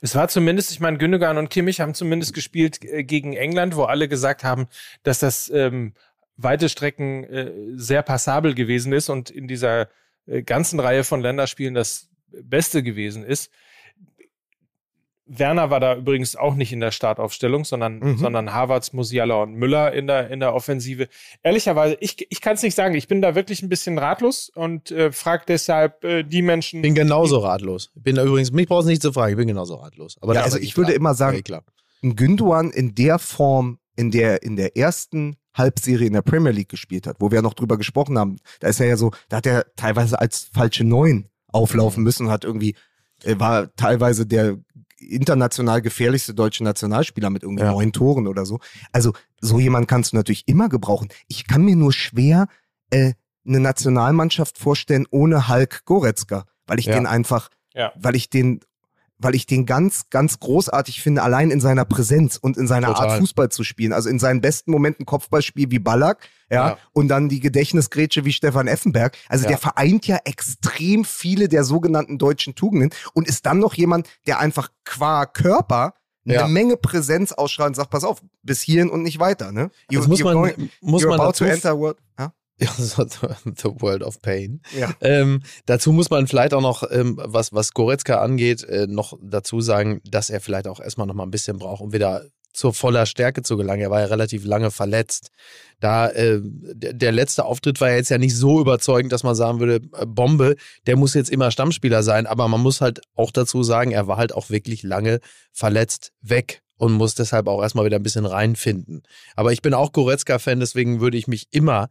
[0.00, 3.84] Es war zumindest, ich meine, Gündogan und Kimmich haben zumindest gespielt äh, gegen England, wo
[3.84, 4.66] alle gesagt haben,
[5.02, 5.92] dass das ähm,
[6.38, 9.90] weite Strecken äh, sehr passabel gewesen ist und in dieser
[10.24, 13.50] äh, ganzen Reihe von Länderspielen das Beste gewesen ist.
[15.26, 18.18] Werner war da übrigens auch nicht in der Startaufstellung, sondern, Mhm.
[18.18, 21.08] sondern Havertz, Musiala und Müller in der, in der Offensive.
[21.42, 22.94] Ehrlicherweise, ich, ich kann es nicht sagen.
[22.94, 26.82] Ich bin da wirklich ein bisschen ratlos und äh, frage deshalb äh, die Menschen.
[26.82, 27.90] bin genauso ratlos.
[27.96, 30.16] Ich bin da übrigens, mich brauchst du nicht zu fragen, ich bin genauso ratlos.
[30.20, 30.96] Aber Ja, also ich würde klar.
[31.00, 31.60] immer sagen, Ja,
[32.02, 36.68] ein Gündogan in der Form, in der in der ersten Halbserie in der Premier League
[36.68, 39.38] gespielt hat, wo wir ja noch drüber gesprochen haben, da ist er ja so, da
[39.38, 42.04] hat er teilweise als falsche Neun auflaufen Mhm.
[42.04, 42.74] müssen und hat irgendwie,
[43.22, 44.58] er war teilweise der
[45.12, 47.72] international gefährlichste deutsche Nationalspieler mit irgendwie Ja.
[47.72, 48.58] neun Toren oder so.
[48.92, 51.08] Also so jemand kannst du natürlich immer gebrauchen.
[51.28, 52.46] Ich kann mir nur schwer
[52.90, 53.12] äh,
[53.46, 56.94] eine Nationalmannschaft vorstellen ohne Hulk Goretzka, weil ich Ja.
[56.94, 57.92] den einfach, Ja.
[57.96, 58.60] weil ich den
[59.16, 63.10] weil ich den ganz, ganz großartig finde, allein in seiner Präsenz und in seiner Total.
[63.10, 63.92] Art Fußball zu spielen.
[63.92, 66.18] Also in seinen besten Momenten Kopfballspiel wie Ballack,
[66.50, 66.78] ja, Ja.
[66.92, 69.16] und dann die Gedächtnisgrätsche wie Stefan Effenberg.
[69.28, 69.48] Also Ja.
[69.50, 74.38] der vereint ja extrem viele der sogenannten deutschen Tugenden und ist dann noch jemand, der
[74.38, 75.94] einfach qua Körper
[76.26, 76.48] eine Ja.
[76.48, 79.70] Menge Präsenz ausstrahlt und sagt, pass auf, bis hierhin und nicht weiter, ne?
[79.90, 81.98] You, Das muss man, going- muss you're man about to enter world.
[82.18, 82.32] Ja?
[82.58, 84.62] The World of Pain.
[84.78, 84.94] Ja.
[85.00, 89.60] Ähm, dazu muss man vielleicht auch noch, ähm, was, was Goretzka angeht, äh, noch dazu
[89.60, 92.24] sagen, dass er vielleicht auch erstmal noch mal ein bisschen braucht, um wieder
[92.54, 93.82] zur voller Stärke zu gelangen.
[93.82, 95.30] Er war ja relativ lange verletzt.
[95.80, 99.60] Da äh, der, letzte Auftritt war ja jetzt ja nicht so überzeugend, dass man sagen
[99.60, 102.26] würde, äh, Bombe, der muss jetzt immer Stammspieler sein.
[102.26, 105.18] Aber man muss halt auch dazu sagen, er war halt auch wirklich lange
[105.52, 109.02] verletzt weg und muss deshalb auch erstmal wieder ein bisschen reinfinden.
[109.36, 111.88] Aber ich bin auch Goretzka-Fan, deswegen würde ich mich immer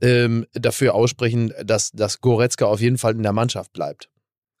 [0.00, 4.08] ähm, dafür aussprechen, dass, dass Goretzka auf jeden Fall in der Mannschaft bleibt.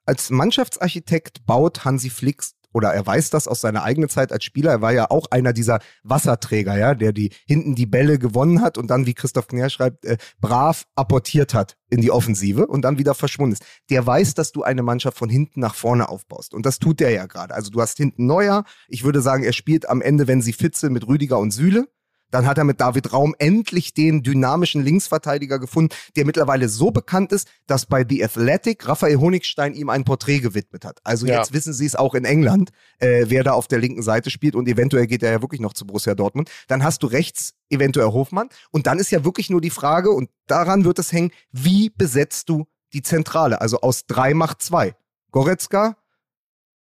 [0.04, 2.42] als Mannschaftsarchitekt baut Hansi Flick
[2.76, 4.70] oder er weiß das aus seiner eigenen Zeit als Spieler.
[4.70, 8.76] Er war ja auch einer dieser Wasserträger, ja, der die hinten die Bälle gewonnen hat
[8.76, 12.98] und dann, wie Christoph Knär schreibt, äh, brav apportiert hat in die Offensive und dann
[12.98, 13.64] wieder verschwunden ist.
[13.88, 17.08] Der weiß, dass du eine Mannschaft von hinten nach vorne aufbaust und das tut er
[17.08, 17.54] ja gerade.
[17.54, 18.64] Also du hast hinten Neuer.
[18.88, 21.88] Ich würde sagen, er spielt am Ende, wenn sie fit sind, mit Rüdiger und Süle.
[22.30, 27.32] Dann hat er mit David Raum endlich den dynamischen Linksverteidiger gefunden, der mittlerweile so bekannt
[27.32, 31.00] ist, dass bei The Athletic Raphael Honigstein ihm ein Porträt gewidmet hat.
[31.04, 31.36] Also Ja.
[31.36, 34.54] jetzt wissen sie es auch in England, äh, wer da auf der linken Seite spielt
[34.56, 36.50] und eventuell geht er ja wirklich noch zu Borussia Dortmund.
[36.68, 40.28] Dann hast du rechts eventuell Hofmann und dann ist ja wirklich nur die Frage und
[40.46, 43.60] daran wird es hängen, wie besetzt du die Zentrale?
[43.60, 44.94] Also aus drei macht zwei.
[45.30, 45.96] Goretzka,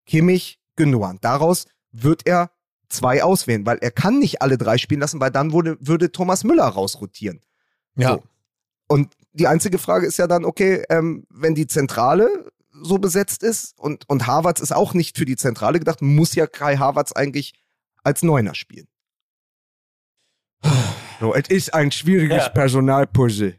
[0.06, 1.18] Kimmich, Gündogan.
[1.20, 2.51] Daraus wird er
[2.92, 6.44] zwei auswählen, weil er kann nicht alle drei spielen lassen, weil dann würde, würde Thomas
[6.44, 7.40] Müller rausrotieren.
[7.96, 8.14] Ja.
[8.14, 8.22] So.
[8.88, 12.50] Und die einzige Frage ist ja dann, okay, ähm, wenn die Zentrale
[12.82, 16.46] so besetzt ist und, und Harvards ist auch nicht für die Zentrale gedacht, muss ja
[16.46, 17.54] Kai Harvards eigentlich
[18.02, 18.88] als Neuner spielen.
[21.20, 22.48] So, es ist ein schwieriges Ja.
[22.48, 23.54] Personalpuzzle.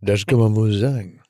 [0.00, 1.22] Das kann man wohl sagen.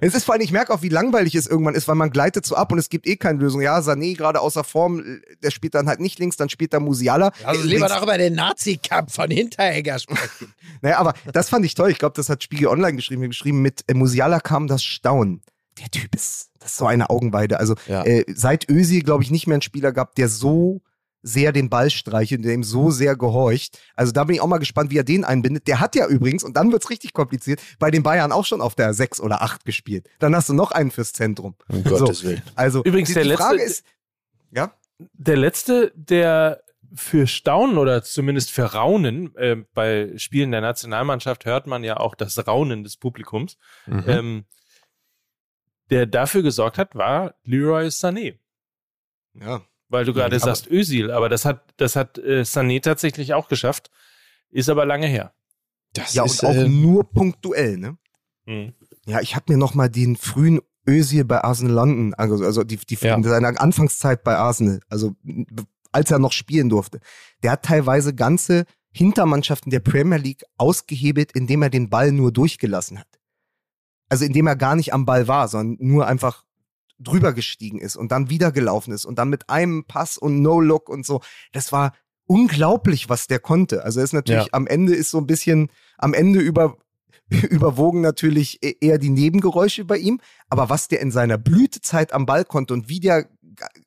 [0.00, 2.46] Es ist vor allem, ich merke auch, wie langweilig es irgendwann ist, weil man gleitet
[2.46, 3.60] so ab und es gibt eh keine Lösung.
[3.60, 5.02] Ja, Sané gerade außer Form,
[5.42, 7.32] der spielt dann halt nicht links, dann spielt da Musiala.
[7.44, 10.54] Also lieber doch über den Nazi-Cup von Hinteregger sprechen.
[10.82, 11.90] Naja, aber das fand ich toll.
[11.90, 13.22] Ich glaube, das hat Spiegel Online geschrieben.
[13.22, 15.42] geschrieben mit äh, Musiala kam das Staunen.
[15.80, 17.58] Der Typ ist, das ist so eine Augenweide.
[17.58, 18.04] Also Ja.
[18.04, 20.82] äh, seit Özil, glaube ich, nicht mehr einen Spieler gab, der so
[21.26, 23.78] sehr den Ball streichelt, der ihm so sehr gehorcht.
[23.96, 25.66] Also da bin ich auch mal gespannt, wie er den einbindet.
[25.66, 28.74] Der hat ja übrigens, und dann wird's richtig kompliziert, bei den Bayern auch schon auf
[28.74, 30.08] der 6 oder 8 gespielt.
[30.18, 31.54] Dann hast du noch einen fürs Zentrum.
[31.68, 32.42] Um Gottes Willen.
[32.54, 33.84] Also Übrigens, die, der die letzte- Frage ist,
[34.50, 34.74] ja,
[35.14, 36.62] Der letzte, der
[36.94, 42.14] für Staunen oder zumindest für Raunen äh, bei Spielen der Nationalmannschaft hört man ja auch
[42.14, 43.56] das Raunen des Publikums,
[43.86, 44.04] Mhm.
[44.06, 44.44] ähm,
[45.90, 48.38] der dafür gesorgt hat, war Leroy Sané.
[49.34, 53.34] ja, Weil du gerade aber- sagst Özil, aber das hat, das hat äh, Sané tatsächlich
[53.34, 53.90] auch geschafft.
[54.50, 55.34] Ist aber lange her.
[55.92, 57.96] Das ja ist, und auch äh, nur punktuell, ne?
[59.06, 62.76] Ja, ich habe mir noch mal den frühen Özil bei Arsenal London, also, also die,
[62.76, 63.22] die Ja.
[63.22, 65.14] seine Anfangszeit bei Arsenal, also
[65.92, 67.00] als er noch spielen durfte.
[67.42, 72.98] Der hat teilweise ganze Hintermannschaften der Premier League ausgehebelt, indem er den Ball nur durchgelassen
[72.98, 73.08] hat.
[74.08, 76.44] Also indem er gar nicht am Ball war, sondern nur einfach
[77.04, 80.88] drüber gestiegen ist und dann wieder gelaufen ist und dann mit einem Pass und No-Look
[80.88, 81.20] und so.
[81.52, 81.92] Das war
[82.26, 83.84] unglaublich, was der konnte.
[83.84, 84.52] Also er ist natürlich Ja.
[84.52, 86.78] am Ende ist so ein bisschen, am Ende über,
[87.28, 90.20] überwogen natürlich e- eher die Nebengeräusche bei ihm.
[90.48, 93.28] Aber was der in seiner Blütezeit am Ball konnte und wie der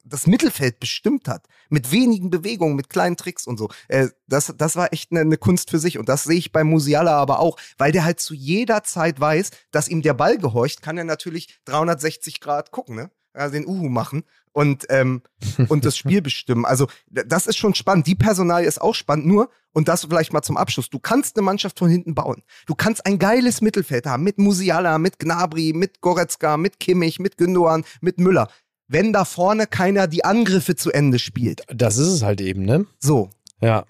[0.03, 4.75] das Mittelfeld bestimmt hat, mit wenigen Bewegungen, mit kleinen Tricks und so, äh, das, das
[4.75, 5.97] war echt eine, eine Kunst für sich.
[5.97, 9.51] Und das sehe ich bei Musiala aber auch, weil der halt zu jeder Zeit weiß,
[9.71, 13.11] dass ihm der Ball gehorcht, kann er natürlich 360 Grad gucken, ne?
[13.33, 15.21] Also den Uhu machen und, ähm,
[15.69, 16.65] und das Spiel bestimmen.
[16.65, 18.07] Also das ist schon spannend.
[18.07, 21.45] Die Personalie ist auch spannend, nur, und das vielleicht mal zum Abschluss, du kannst eine
[21.45, 22.41] Mannschaft von hinten bauen.
[22.65, 27.37] Du kannst ein geiles Mittelfeld haben, mit Musiala, mit Gnabry, mit Goretzka, mit Kimmich, mit
[27.37, 28.49] Gündogan, mit Müller.
[28.87, 31.63] Wenn da vorne keiner die Angriffe zu Ende spielt.
[31.67, 32.85] Das ist es halt eben, ne?
[32.99, 33.29] So.
[33.61, 33.85] Ja.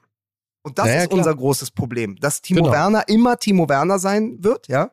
[0.64, 1.20] Und das Naja, ist klar.
[1.20, 2.74] unser großes Problem, dass Timo Genau.
[2.74, 4.92] Werner immer Timo Werner sein wird, ja.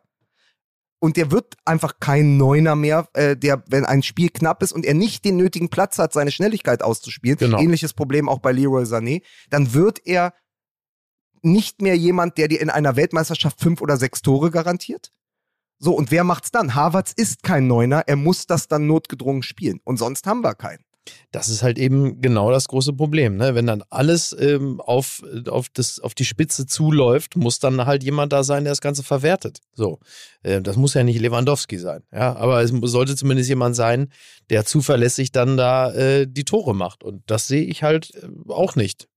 [1.00, 4.86] Und der wird einfach kein Neuner mehr, äh, der, wenn ein Spiel knapp ist und
[4.86, 7.36] er nicht den nötigen Platz hat, seine Schnelligkeit auszuspielen.
[7.36, 7.58] Genau.
[7.58, 9.22] Ähnliches Problem auch bei Leroy Sané.
[9.50, 10.32] Dann wird er
[11.42, 15.10] nicht mehr jemand, der dir in einer Weltmeisterschaft fünf oder sechs Tore garantiert.
[15.78, 16.74] So, und wer macht's dann?
[16.74, 19.80] Havertz ist kein Neuner, er muss das dann notgedrungen spielen.
[19.84, 20.84] Und sonst haben wir keinen.
[21.32, 23.36] Das ist halt eben genau das große Problem.
[23.36, 23.54] Ne?
[23.54, 28.32] Wenn dann alles ähm, auf, auf, das, auf die Spitze zuläuft, muss dann halt jemand
[28.32, 29.58] da sein, der das Ganze verwertet.
[29.74, 29.98] So,
[30.42, 32.02] äh, das muss ja nicht Lewandowski sein.
[32.12, 34.10] Ja, aber es sollte zumindest jemand sein,
[34.50, 37.04] der zuverlässig dann da äh, die Tore macht.
[37.04, 39.08] Und das sehe ich halt äh, auch nicht.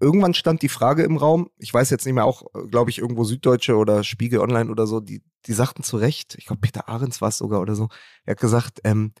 [0.00, 3.24] Irgendwann stand die Frage im Raum, ich weiß jetzt nicht mehr, auch, glaube ich, irgendwo
[3.24, 7.20] Süddeutsche oder Spiegel Online oder so, die, die sagten zu Recht, ich glaube, Peter Ahrens
[7.20, 7.88] war es sogar oder so,
[8.24, 9.12] er hat gesagt, ähm,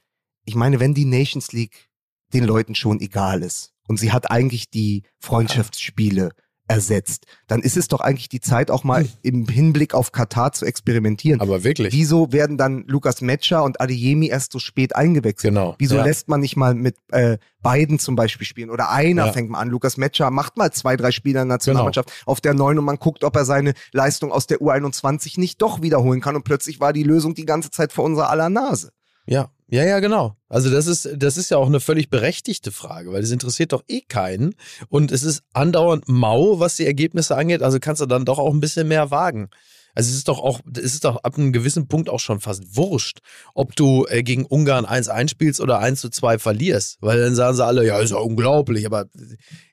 [0.44, 1.90] ich meine, wenn die Nations League
[2.32, 6.30] den Leuten schon egal ist und sie hat eigentlich die Freundschaftsspiele
[6.70, 10.64] ersetzt, dann ist es doch eigentlich die Zeit, auch mal im Hinblick auf Katar zu
[10.64, 11.40] experimentieren.
[11.40, 11.92] Aber wirklich.
[11.92, 15.52] Wieso werden dann Lukas Metscher und Adeyemi erst so spät eingewechselt?
[15.52, 15.74] Genau.
[15.78, 16.04] Wieso ja.
[16.04, 18.70] lässt man nicht mal mit äh, beiden zum Beispiel spielen?
[18.70, 19.32] Oder einer Ja.
[19.32, 19.68] fängt mal an.
[19.68, 22.96] Lukas Metscher macht mal zwei, drei Spiele in der Nationalmannschaft auf der neun und man
[22.96, 26.36] guckt, ob er seine Leistung aus der U21 nicht doch wiederholen kann.
[26.36, 28.92] Und plötzlich war die Lösung die ganze Zeit vor unserer aller Nase.
[29.26, 30.36] Ja, ja, ja, genau.
[30.48, 33.84] Also das ist, das ist ja auch eine völlig berechtigte Frage, weil das interessiert doch
[33.88, 34.54] eh keinen.
[34.88, 37.62] Und es ist andauernd mau, was die Ergebnisse angeht.
[37.62, 39.48] Also kannst du dann doch auch ein bisschen mehr wagen.
[39.94, 42.76] Also es ist doch auch, es ist doch ab einem gewissen Punkt auch schon fast
[42.76, 43.18] wurscht,
[43.54, 46.98] ob du äh, gegen Ungarn 1-1 spielst oder 1-2 verlierst.
[47.00, 49.06] Weil dann sagen sie alle, ja, ist ja unglaublich, aber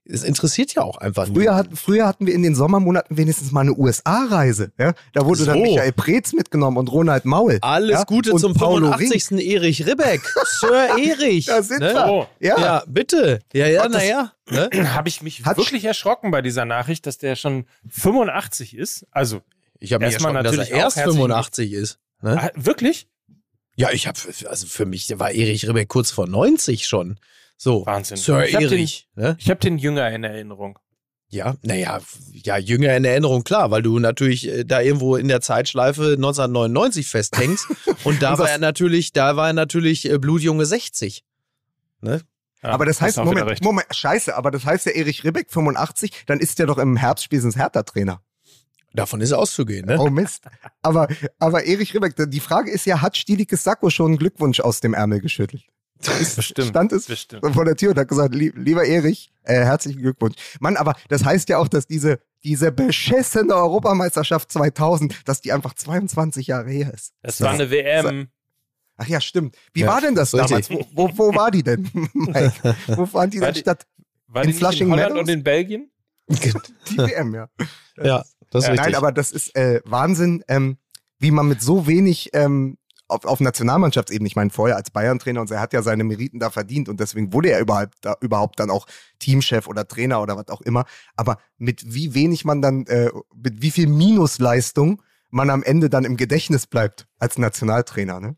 [0.09, 3.61] es interessiert ja auch einfach Früher, hat, früher hatten wir in den Sommermonaten wenigstens mal
[3.61, 4.71] eine USA-Reise.
[4.77, 4.93] Ja?
[5.13, 5.63] Da wurde dann So.
[5.63, 7.57] Michael Preetz mitgenommen und Ronald Maul.
[7.61, 8.03] Alles ja?
[8.03, 9.45] Gute und zum Paulo 85.
[9.45, 10.21] Erich Ribbeck.
[10.59, 11.45] Sir Erich.
[11.47, 11.93] Da sind ne?
[11.93, 12.07] wir.
[12.07, 12.27] Oh.
[12.39, 12.59] Ja.
[12.59, 13.39] Ja, bitte.
[13.53, 14.31] Ja, ja, naja.
[14.49, 14.69] Ne?
[14.93, 19.05] Habe ich mich Hat- wirklich erschrocken bei dieser Nachricht, dass der schon 85 ist.
[19.11, 19.41] Also,
[19.79, 21.99] Ich habe mich Erstmal erschrocken, dass er natürlich erst herzlichen 85 ist.
[22.21, 22.41] Ne?
[22.41, 23.07] ah, wirklich?
[23.75, 24.19] Ja, ich habe,
[24.49, 27.19] also für mich war Erich Ribbeck kurz vor 90 schon.
[27.57, 28.17] So, Wahnsinn.
[28.17, 29.07] Sir Ich hab den- Erich.
[29.15, 29.37] Ne?
[29.39, 30.79] Ich habe den Jünger in Erinnerung.
[31.29, 31.99] Ja, naja,
[32.31, 37.05] ja, jünger in Erinnerung, klar, weil du natürlich äh, da irgendwo in der Zeitschleife 1999
[37.07, 37.67] festhängst.
[38.05, 41.25] und da war er natürlich, da war er natürlich äh, Blutjunge 60.
[41.99, 42.21] Ne?
[42.63, 43.61] Ja, aber das heißt, Moment.
[43.61, 47.25] Moment, scheiße, aber das heißt der Erich Ribbeck 85, dann ist der doch im Herbst
[47.25, 48.21] spätestens Hertha-Trainer.
[48.93, 49.99] Davon ist auszugehen, ne?
[49.99, 50.45] Oh Mist.
[50.81, 51.07] Aber,
[51.39, 54.93] aber Erich Ribbeck, die Frage ist ja, hat Stielikes Sacco schon einen Glückwunsch aus dem
[54.93, 55.63] Ärmel geschüttelt?
[56.35, 56.67] Bestimmt.
[56.69, 57.53] Stand es Bestimmt.
[57.55, 60.35] vor der Tür und hat gesagt, "Lie- lieber Erich, äh, herzlichen Glückwunsch.
[60.59, 65.73] Mann, aber das heißt ja auch, dass diese, diese beschissene Europameisterschaft 2000, dass die einfach
[65.73, 67.13] 22 Jahre her ist.
[67.23, 68.27] Es war eine WM.
[68.97, 69.55] Ach ja, stimmt.
[69.73, 70.67] Wie Ja, war denn das richtig.
[70.67, 70.69] damals?
[70.69, 72.75] Wo, wo, wo war die denn, Mike?
[72.87, 73.87] Wo fand die War denn die- statt?
[74.27, 75.27] War In die nicht Flushing in Holland Meadows?
[75.27, 75.91] und in Belgien?
[76.29, 77.49] Die WM, ja.
[78.03, 78.85] ja, das ist richtig.
[78.87, 80.77] Nein, aber das ist äh, Wahnsinn, ähm,
[81.19, 82.77] wie man mit so wenig ähm,
[83.07, 86.49] auf, auf Nationalmannschaftsebene, ich meine vorher als Bayern-Trainer und er hat ja seine Meriten da
[86.49, 88.85] verdient und deswegen wurde er überhaupt, da, überhaupt dann auch
[89.19, 90.85] Teamchef oder Trainer oder was auch immer.
[91.15, 96.05] Aber mit wie wenig man dann, äh, mit wie viel Minusleistung man am Ende dann
[96.05, 98.19] im Gedächtnis bleibt als Nationaltrainer.
[98.19, 98.35] Ne?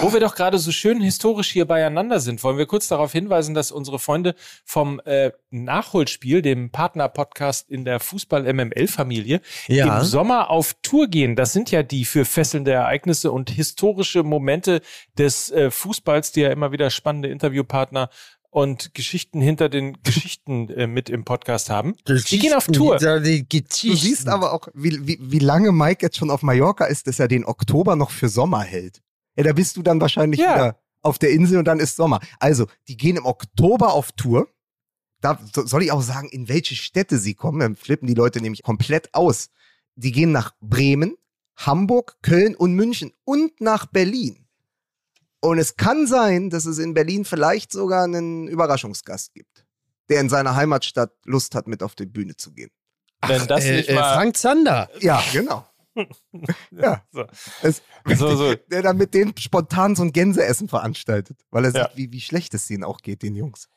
[0.00, 3.54] Wo wir doch gerade so schön historisch hier beieinander sind, wollen wir kurz darauf hinweisen,
[3.54, 9.98] dass unsere Freunde vom äh, Nachholspiel, dem Partner-Podcast in der Fußball-MML-Familie, Ja.
[9.98, 11.36] im Sommer auf Tour gehen.
[11.36, 14.80] Das sind ja die für fesselnde Ereignisse und historische Momente
[15.18, 18.08] des äh, Fußballs, die ja immer wieder spannende Interviewpartner
[18.50, 21.94] und Geschichten hinter den Geschichten äh, mit im Podcast haben.
[22.30, 22.98] Die gehen auf Tour.
[23.90, 27.18] Du siehst aber auch, wie, wie, wie lange Mike jetzt schon auf Mallorca ist, dass
[27.18, 29.00] er den Oktober noch für Sommer hält.
[29.36, 30.54] Ja, da bist du dann wahrscheinlich Ja.
[30.54, 32.20] wieder auf der Insel und dann ist Sommer.
[32.38, 34.48] Also, die gehen im Oktober auf Tour.
[35.20, 37.60] Da so- soll ich auch sagen, in welche Städte sie kommen.
[37.60, 39.50] Dann flippen die Leute nämlich komplett aus.
[39.96, 41.16] Die gehen nach Bremen,
[41.56, 44.46] Hamburg, Köln und München und nach Berlin.
[45.40, 49.66] Und es kann sein, dass es in Berlin vielleicht sogar einen Überraschungsgast gibt,
[50.08, 52.70] der in seiner Heimatstadt Lust hat, mit auf die Bühne zu gehen.
[53.26, 54.14] Wenn das äh, nicht äh, mal.
[54.14, 54.88] Frank Zander.
[55.00, 55.66] Ja, genau.
[56.70, 57.04] ja.
[57.12, 57.24] So.
[57.62, 57.82] Es,
[58.16, 58.54] So, so.
[58.54, 61.88] Der dann mit denen spontan so ein Gänseessen veranstaltet, weil er Ja.
[61.88, 63.68] sieht, wie, wie schlecht es denen auch geht, den Jungs.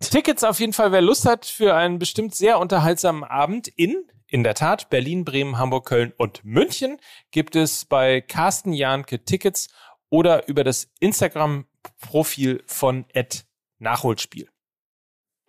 [0.00, 4.42] Tickets auf jeden Fall, wer Lust hat für einen bestimmt sehr unterhaltsamen Abend in, in
[4.42, 6.98] der Tat, Berlin, Bremen, Hamburg, Köln und München,
[7.30, 9.68] gibt es bei Carsten Jahnke Tickets
[10.10, 13.46] oder über das Instagram-Profil von Ed
[13.78, 14.48] Nachholspiel.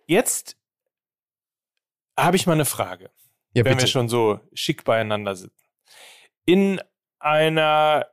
[0.06, 0.56] Jetzt
[2.18, 3.10] habe ich mal eine Frage,
[3.52, 3.88] Ja, wenn wir bitte.
[3.88, 5.52] schon so schick beieinander sind.
[6.46, 6.80] In
[7.18, 8.06] einer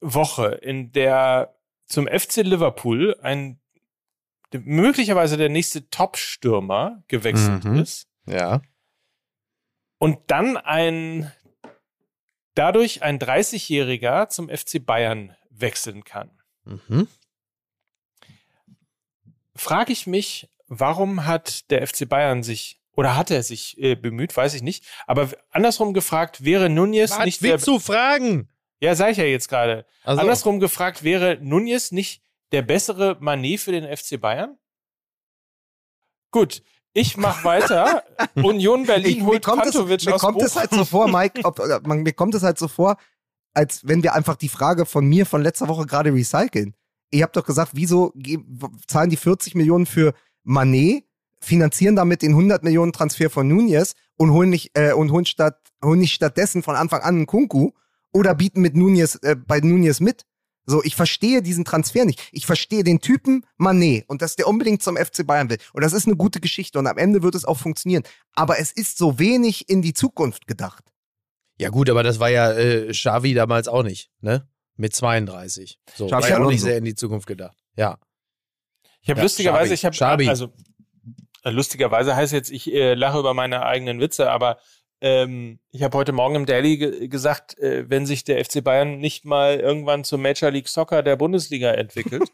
[0.00, 3.60] Woche, in der zum FC Liverpool ein
[4.52, 7.78] möglicherweise der nächste Top-Stürmer gewechselt Mhm.
[7.80, 8.62] ist Ja.
[9.98, 11.32] und dann ein
[12.54, 16.30] dadurch ein 30-Jähriger zum FC Bayern wechseln kann.
[16.64, 17.08] Mhm.
[19.54, 24.36] Frage ich mich, warum hat der FC Bayern sich oder hat er sich äh, bemüht,
[24.36, 24.84] weiß ich nicht.
[25.06, 28.48] Aber andersrum gefragt, wäre Nunez Was nicht der, willst du fragen?
[28.80, 29.86] ja, sag ich ja jetzt gerade.
[30.02, 34.58] Also, Andersrum gefragt, wäre Nunez nicht der bessere Manet für den FC Bayern?
[36.32, 38.02] Gut, ich mach weiter.
[38.34, 40.60] Union Berlin mir holt kommt, es, mir aus kommt es Bochum.
[40.60, 42.96] halt so vor, Mike, ob, oder, man, mir kommt es halt so vor,
[43.54, 46.74] als wenn wir einfach die Frage von mir von letzter Woche gerade recyceln.
[47.12, 48.12] Ihr habt doch gesagt, wieso
[48.88, 51.07] zahlen die 40 Millionen für Manet,
[51.40, 55.58] finanzieren damit den 100 Millionen Transfer von Nunez und holen nicht, äh, und holen, statt,
[55.84, 57.70] holen nicht stattdessen von Anfang an einen Kunku
[58.12, 60.24] oder bieten mit Nunez, äh, bei Nunez mit.
[60.66, 62.28] So, ich verstehe diesen Transfer nicht.
[62.30, 65.56] Ich verstehe den Typen Manet und dass der unbedingt zum FC Bayern will.
[65.72, 68.02] Und das ist eine gute Geschichte und am Ende wird es auch funktionieren.
[68.34, 70.84] Aber es ist so wenig in die Zukunft gedacht.
[71.58, 74.46] ja gut, aber das war ja äh, Xavi damals auch nicht, ne?
[74.76, 75.80] Mit 32.
[75.96, 76.66] So, Xavi war ja auch nicht Alonso.
[76.66, 77.56] sehr in die Zukunft gedacht.
[77.74, 77.98] Ja.
[79.00, 80.24] Ich habe Ja, lustigerweise, Schabi.
[80.24, 80.52] ich habe also
[81.50, 84.58] lustigerweise heißt jetzt, ich äh, lache über meine eigenen Witze, aber
[85.00, 88.98] ähm, ich habe heute Morgen im Daily ge gesagt, äh, wenn sich der FC Bayern
[88.98, 92.30] nicht mal irgendwann zum Major League Soccer der Bundesliga entwickelt,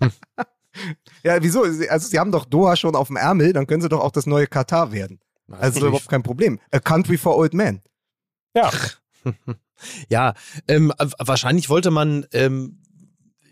[1.22, 1.62] Ja, wieso?
[1.62, 4.26] Also, sie haben doch Doha schon auf dem Ärmel, dann können sie doch auch das
[4.26, 5.20] neue Katar werden.
[5.50, 6.60] Also, ist überhaupt kein Problem.
[6.70, 7.82] A country for old men.
[8.54, 8.70] ja,
[10.08, 10.34] Ja,
[10.68, 12.82] ähm, wahrscheinlich wollte man, ähm,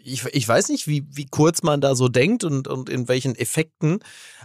[0.05, 3.35] ich, ich weiß nicht, wie, wie kurz man da so denkt und, und in welchen
[3.35, 4.01] Effekten,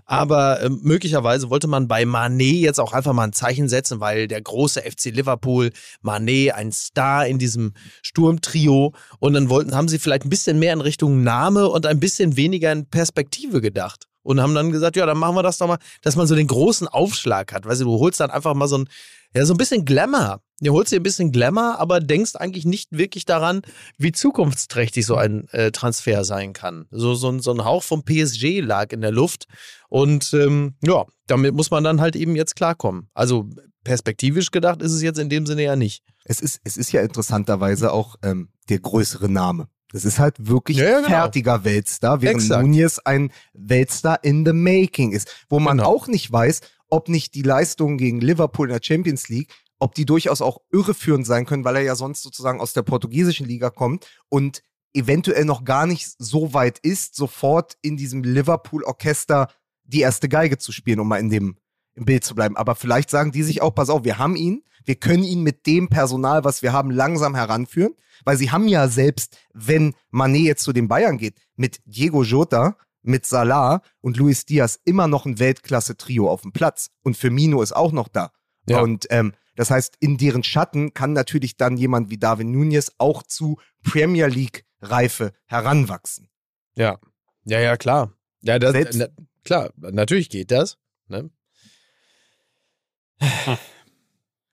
[0.06, 4.28] aber ähm, möglicherweise wollte man bei Manet jetzt auch einfach mal ein Zeichen setzen, weil
[4.28, 10.00] der große FC Liverpool, Manet, ein Star in diesem Sturmtrio und dann wollten, haben sie
[10.00, 14.06] vielleicht ein bisschen mehr in Richtung Name und ein bisschen weniger in Perspektive gedacht.
[14.22, 16.46] Und haben dann gesagt, ja, dann machen wir das doch mal, dass man so den
[16.46, 17.66] großen Aufschlag hat.
[17.66, 18.90] Weißt du, du holst dann einfach mal so ein,
[19.36, 20.42] ja, so ein bisschen Glamour.
[20.62, 23.62] Du holst dir ein bisschen Glamour, aber denkst eigentlich nicht wirklich daran,
[23.98, 26.86] wie zukunftsträchtig so ein äh, Transfer sein kann.
[26.92, 29.46] So, so, ein- so ein Hauch vom PSG lag in der Luft.
[29.88, 33.10] Und ähm, ja, damit muss man dann halt eben jetzt klarkommen.
[33.14, 33.50] Also
[33.86, 36.04] perspektivisch gedacht ist es jetzt in dem Sinne ja nicht.
[36.26, 39.68] Es ist, es ist ja interessanterweise auch ähm, der größere Name.
[39.92, 41.16] Das ist halt wirklich Ja, ja, ein genau.
[41.16, 42.64] fertiger Weltstar, während Exakt.
[42.64, 45.34] Nunez ein Weltstar in the making ist.
[45.50, 45.90] Wo man Genau.
[45.90, 46.60] auch nicht weiß,
[46.90, 51.26] ob nicht die Leistungen gegen Liverpool in der Champions League, ob die durchaus auch irreführend
[51.26, 54.62] sein können, weil er ja sonst sozusagen aus der portugiesischen Liga kommt und
[54.94, 59.48] eventuell noch gar nicht so weit ist, sofort in diesem Liverpool-Orchester
[59.84, 61.58] die erste Geige zu spielen, um mal in dem
[61.96, 62.58] im Bild zu bleiben.
[62.58, 65.66] Aber vielleicht sagen die sich auch, pass auf, wir haben ihn, wir können ihn mit
[65.68, 70.64] dem Personal, was wir haben, langsam heranführen, weil sie haben ja selbst, wenn Manet jetzt
[70.64, 72.78] zu den Bayern geht, mit Diego Jota,
[73.10, 76.92] mit Salah und Luis Diaz immer noch ein Weltklasse-Trio auf dem Platz.
[77.04, 78.32] Und Firmino ist auch noch da.
[78.68, 78.82] Ja.
[78.82, 83.24] Und ähm, das heißt, in deren Schatten kann natürlich dann jemand wie Darwin Nunez auch
[83.24, 86.30] zu Premier League-Reife heranwachsen.
[86.76, 87.00] Ja.
[87.44, 88.14] Ja, ja, klar.
[88.42, 89.08] Ja, das, na,
[89.44, 90.78] klar, natürlich geht das.
[91.08, 91.30] Ne?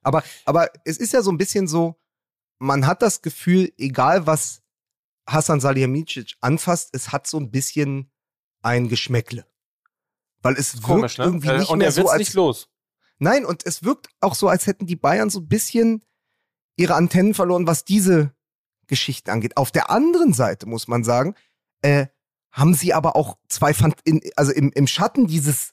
[0.03, 1.97] Aber, aber es ist ja so ein bisschen so,
[2.59, 4.63] man hat das Gefühl, egal was
[5.27, 8.11] Hassan Salihamidzic anfasst, es hat so ein bisschen
[8.67, 9.47] ein Geschmäckle.
[10.43, 11.25] Weil es wirkt komisch, ne?
[11.25, 12.69] irgendwie Äh, nicht und mehr so, als nicht los.
[13.19, 16.05] Nein, und es wirkt auch so, als hätten die Bayern so ein bisschen
[16.77, 18.35] ihre Antennen verloren, was diese
[18.87, 19.57] Geschichten angeht.
[19.57, 21.35] Auf der anderen Seite muss man sagen,
[21.81, 22.07] äh,
[22.51, 25.73] haben sie aber auch zwei, Fan- in, also im, im Schatten dieses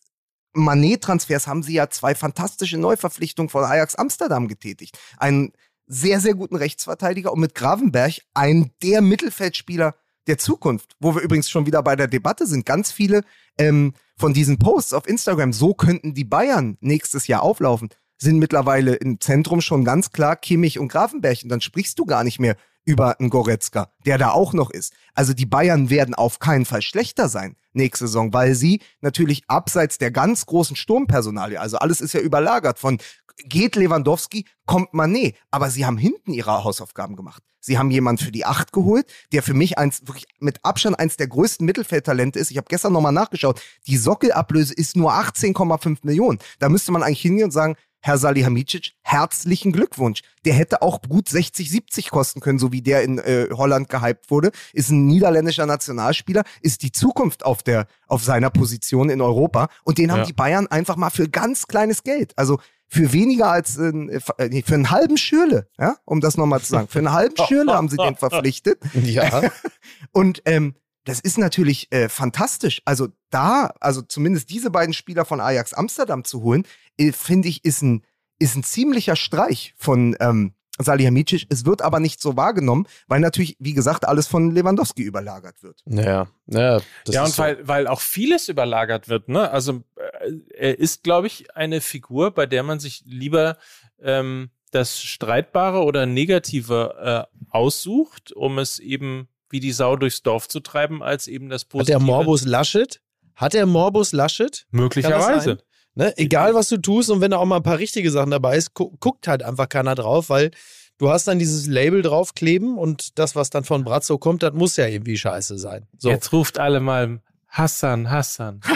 [0.53, 4.97] Manet-Transfers haben sie ja zwei fantastische Neuverpflichtungen von Ajax Amsterdam getätigt.
[5.17, 5.51] Einen
[5.87, 9.95] sehr, sehr guten Rechtsverteidiger und mit Gravenberg einen der Mittelfeldspieler
[10.27, 12.65] der Zukunft, wo wir übrigens schon wieder bei der Debatte sind.
[12.65, 13.23] Ganz viele
[13.57, 18.95] ähm, von diesen Posts auf Instagram, so könnten die Bayern nächstes Jahr auflaufen, sind mittlerweile
[18.95, 21.39] im Zentrum schon ganz klar Kimmich und Grafenberg.
[21.43, 22.55] Und dann sprichst du gar nicht mehr
[22.85, 24.93] über einen Goretzka, der da auch noch ist.
[25.13, 29.97] Also die Bayern werden auf keinen Fall schlechter sein nächste Saison, weil sie natürlich abseits
[29.97, 32.99] der ganz großen Sturmpersonalie, also alles ist ja überlagert von
[33.37, 37.41] geht Lewandowski, kommt Mané, aber sie haben hinten ihre Hausaufgaben gemacht.
[37.59, 41.15] Sie haben jemanden für die Acht geholt, der für mich eins, wirklich mit Abstand eins
[41.15, 42.51] der größten Mittelfeldtalente ist.
[42.51, 43.61] Ich habe gestern nochmal nachgeschaut.
[43.87, 46.39] Die Sockelablöse ist nur 18,5 Millionen.
[46.59, 47.75] Da müsste man eigentlich hingehen und sagen,
[48.05, 50.23] Herr Salihamidzic, herzlichen Glückwunsch.
[50.43, 54.29] Der hätte auch gut 60, 70 kosten können, so wie der in äh, Holland gehypt
[54.29, 54.51] wurde.
[54.73, 59.99] Ist ein niederländischer Nationalspieler, ist die Zukunft auf der auf seiner Position in Europa und
[59.99, 60.25] den haben Ja.
[60.25, 64.73] die Bayern einfach mal für ganz kleines Geld, also für weniger als äh, nee, für
[64.75, 66.87] einen halben Schürle, ja, um das nochmal zu sagen.
[66.89, 68.79] Für einen halben Schürle haben sie den verpflichtet.
[69.03, 69.49] Ja.
[70.11, 70.75] Und ähm,
[71.05, 72.81] das ist natürlich äh, fantastisch.
[72.85, 76.65] Also da, also zumindest diese beiden Spieler von Ajax Amsterdam zu holen,
[76.97, 78.03] äh, finde ich, ist ein,
[78.39, 81.45] ist ein ziemlicher Streich von ähm, Salihamidzic.
[81.49, 85.81] Es wird aber nicht so wahrgenommen, weil natürlich, wie gesagt, alles von Lewandowski überlagert wird.
[85.85, 86.81] Naja, naja.
[87.05, 87.43] Das ja, ist und so.
[87.43, 89.51] weil, weil auch vieles überlagert wird, ne?
[89.51, 93.57] Also äh, er ist, glaube ich, eine Figur, bei der man sich lieber
[94.01, 100.49] ähm, das Streitbare oder Negative äh, aussucht, um es eben wie die Sau durchs Dorf
[100.49, 101.99] zu treiben, als eben das Hat Positive.
[101.99, 102.99] der Morbus Laschet?
[103.35, 104.65] Hat der Morbus Laschet?
[104.71, 105.59] Möglicherweise.
[105.95, 106.11] Ne?
[106.17, 108.73] Egal, was du tust und wenn da auch mal ein paar richtige Sachen dabei ist,
[108.73, 110.49] gu guckt halt einfach keiner drauf, weil
[110.97, 114.75] du hast dann dieses Label draufkleben und das, was dann von Brazzo kommt, das muss
[114.75, 115.87] ja irgendwie scheiße sein.
[115.99, 116.09] So.
[116.09, 118.59] Jetzt ruft alle mal Hassan, Hassan.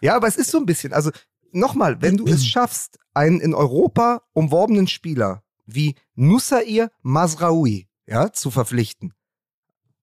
[0.00, 1.10] Ja, aber es ist so ein bisschen, also
[1.52, 8.50] nochmal, wenn du es schaffst, einen in Europa umworbenen Spieler wie Nussair Mazraoui ja, zu
[8.50, 9.12] verpflichten,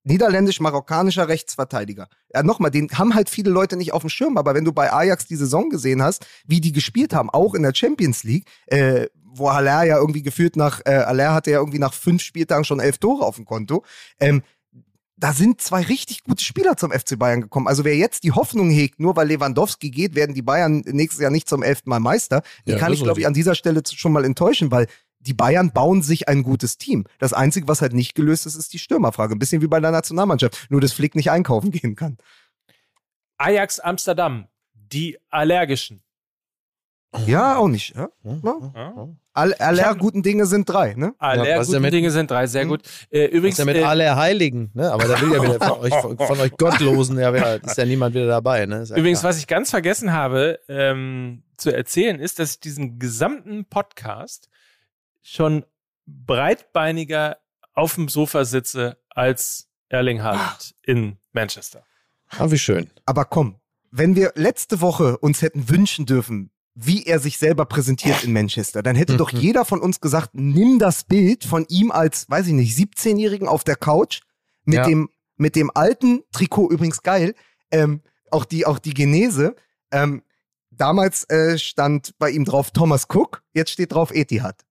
[0.03, 2.07] niederländisch-marokkanischer Rechtsverteidiger.
[2.33, 4.91] Ja, nochmal, den haben halt viele Leute nicht auf dem Schirm, aber wenn du bei
[4.91, 9.07] Ajax die Saison gesehen hast, wie die gespielt haben, auch in der Champions League, äh,
[9.23, 12.79] wo Haller ja irgendwie gefühlt nach, äh, Haller hatte ja irgendwie nach fünf Spieltagen schon
[12.79, 13.83] elf Tore auf dem Konto,
[14.19, 14.43] ähm,
[15.15, 17.67] da sind zwei richtig gute Spieler zum FC Bayern gekommen.
[17.67, 21.31] Also wer jetzt die Hoffnung hegt, nur weil Lewandowski geht, werden die Bayern nächstes Jahr
[21.31, 24.11] nicht zum elften Mal Meister, die Ja, kann ich, glaube ich, an dieser Stelle schon
[24.11, 24.87] mal enttäuschen, weil
[25.24, 27.05] die Bayern bauen sich ein gutes Team.
[27.19, 29.34] Das Einzige, was halt nicht gelöst ist, ist die Stürmerfrage.
[29.36, 30.67] Ein bisschen wie bei der Nationalmannschaft.
[30.69, 32.17] Nur, dass Flick nicht einkaufen gehen kann.
[33.38, 36.03] Ajax Amsterdam, die Allergischen.
[37.28, 37.95] Ja, auch nicht.
[37.95, 38.09] Ja?
[38.24, 39.07] Ja.
[39.34, 41.13] All, aller guten Dinge sind drei, ne?
[41.19, 41.93] Aller was guten damit?
[41.93, 42.69] Dinge sind drei, sehr Hm?
[42.69, 42.82] gut.
[43.11, 44.91] Äh, Was übrigens, ist ja mit äh, alle Heiligen, ne?
[44.91, 48.15] Aber da will ja wieder von euch, von, von euch Gottlosen, ja, ist ja niemand
[48.15, 48.84] wieder dabei, ne?
[48.88, 49.30] Ja Übrigens, klar.
[49.30, 54.49] was ich ganz vergessen habe ähm, zu erzählen, ist, dass ich diesen gesamten Podcast
[55.24, 55.65] schon
[56.05, 57.38] breitbeiniger
[57.74, 61.84] auf dem Sofa sitze als Erling Haaland in Manchester.
[62.30, 62.89] Ah, wie schön.
[63.05, 63.55] Aber komm,
[63.91, 68.82] wenn wir letzte Woche uns hätten wünschen dürfen, wie er sich selber präsentiert in Manchester,
[68.82, 72.53] dann hätte doch jeder von uns gesagt, nimm das Bild von ihm als, weiß ich
[72.53, 74.21] nicht, 17-Jährigen auf der Couch
[74.65, 74.86] mit Ja.
[74.88, 77.34] dem mit dem alten Trikot übrigens geil,
[77.71, 79.55] ähm, auch die auch die Genese.
[79.91, 80.21] Ähm,
[80.69, 84.61] damals äh, stand bei ihm drauf Thomas Cook, jetzt steht drauf Etihad.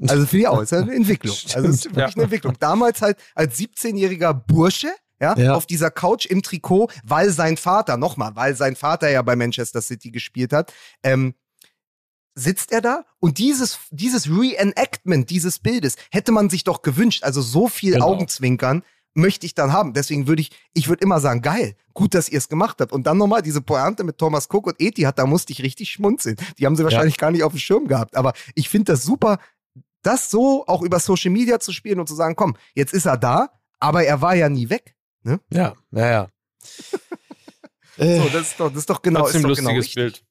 [0.00, 1.36] Also finde ich auch, ist ja eine Entwicklung.
[1.54, 2.16] Also es ist Stimmt, wirklich ja.
[2.16, 2.56] eine Entwicklung.
[2.58, 4.90] Damals halt als 17-jähriger Bursche,
[5.20, 5.54] ja, Ja.
[5.54, 9.80] auf dieser Couch im Trikot, weil sein Vater, nochmal, weil sein Vater ja bei Manchester
[9.82, 10.72] City gespielt hat,
[11.02, 11.34] ähm,
[12.34, 17.24] sitzt er da und dieses, dieses Reenactment dieses Bildes hätte man sich doch gewünscht.
[17.24, 18.06] Also so viel Genau.
[18.06, 18.82] Augenzwinkern
[19.14, 19.92] möchte ich dann haben.
[19.92, 22.92] Deswegen würde ich, ich würde immer sagen, geil, gut, dass ihr es gemacht habt.
[22.92, 26.36] Und dann nochmal diese Pointe mit Thomas Cook und Etihad, da musste ich richtig schmunzeln.
[26.58, 28.16] Die haben sie wahrscheinlich gar nicht auf dem Schirm gehabt.
[28.16, 29.38] Aber ich finde das super,
[30.02, 33.16] das so auch über Social Media zu spielen und zu sagen, komm, jetzt ist er
[33.16, 34.94] da, aber er war ja nie weg.
[35.50, 36.28] Ja, naja.
[37.98, 40.04] So, das ist doch, das ist doch genau, ist Trotzdem doch lustiges genau.
[40.06, 40.24] Bild.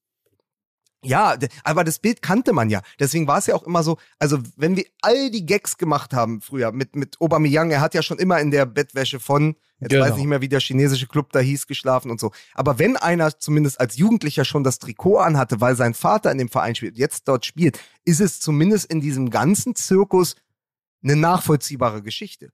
[1.04, 2.82] Ja, aber das Bild kannte man ja.
[3.00, 6.42] Deswegen war es ja auch immer so, also wenn wir all die Gags gemacht haben
[6.42, 10.04] früher mit, mit Aubameyang, er hat ja schon immer in der Bettwäsche von, jetzt Genau.
[10.04, 12.32] weiß ich nicht mehr, wie der chinesische Club da hieß, geschlafen und so.
[12.54, 16.50] Aber wenn einer zumindest als Jugendlicher schon das Trikot anhatte, weil sein Vater in dem
[16.50, 20.36] Verein spielt, jetzt dort spielt, ist es zumindest in diesem ganzen Zirkus
[21.04, 22.52] eine nachvollziehbare Geschichte.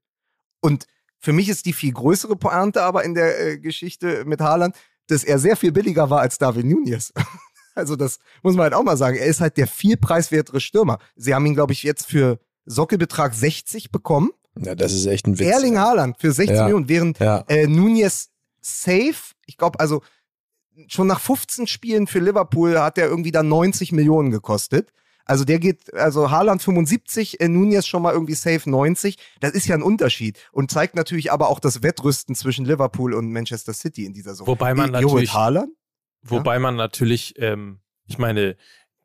[0.61, 0.87] Und
[1.19, 4.75] für mich ist die viel größere Pointe aber in der äh, Geschichte mit Haaland,
[5.07, 7.13] dass er sehr viel billiger war als David Nunez.
[7.77, 9.17] Also das muss man halt auch mal sagen.
[9.17, 10.99] Er ist halt der viel preiswertere Stürmer.
[11.15, 14.31] Sie haben ihn, glaube ich, jetzt für Sockelbetrag 60 bekommen.
[14.59, 15.47] ja, das ist echt ein Witz.
[15.47, 16.63] Erling Haaland für 60 Ja.
[16.63, 17.43] Millionen, während Ja.
[17.47, 18.29] äh, Nunez
[18.61, 19.13] safe,
[19.45, 20.01] ich glaube, also
[20.87, 24.91] schon nach 15 Spielen für Liverpool hat er irgendwie dann 90 Millionen gekostet.
[25.25, 29.17] Also der geht, also Haaland 75, äh, Nunez schon mal irgendwie safe 90.
[29.41, 33.31] Das ist ja ein Unterschied und zeigt natürlich aber auch das Wettrüsten zwischen Liverpool und
[33.31, 34.47] Manchester City in dieser Saison.
[34.47, 35.71] Wobei man holt natürlich- Haaland?
[36.21, 38.55] Wobei man natürlich, ähm, ich meine,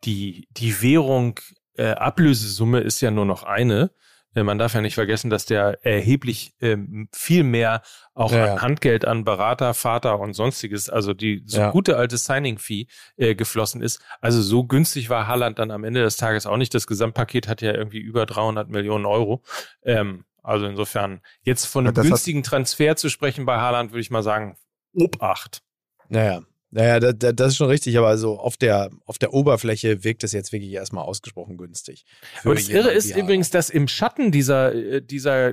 [0.05, 1.39] die, die Währung
[1.77, 3.91] äh, Ablösesumme ist ja nur noch eine.
[4.35, 7.83] Äh, Man darf ja nicht vergessen, dass der erheblich ähm, viel mehr
[8.15, 8.55] auch Ja, ja.
[8.55, 11.71] an Handgeld an Berater, Vater und sonstiges, also die so Ja.
[11.71, 12.87] gute alte Signing-Fee
[13.17, 14.01] äh, geflossen ist.
[14.21, 16.75] Also so günstig war Haaland dann am Ende des Tages auch nicht.
[16.75, 19.43] Das Gesamtpaket hat ja irgendwie über 300 Millionen Euro.
[19.83, 24.11] Ähm, also insofern, jetzt von Ja, einem günstigen Transfer zu sprechen bei Haaland, würde ich
[24.11, 24.57] mal sagen,
[24.95, 25.63] Obacht.
[26.09, 26.43] Naja.
[26.75, 30.25] Naja, da, da, das ist schon richtig, aber also auf der, auf der Oberfläche wirkt
[30.25, 32.07] es jetzt wirklich erstmal ausgesprochen günstig.
[32.43, 35.53] Aber das Irre ist übrigens, dass im Schatten dieser, äh, dieser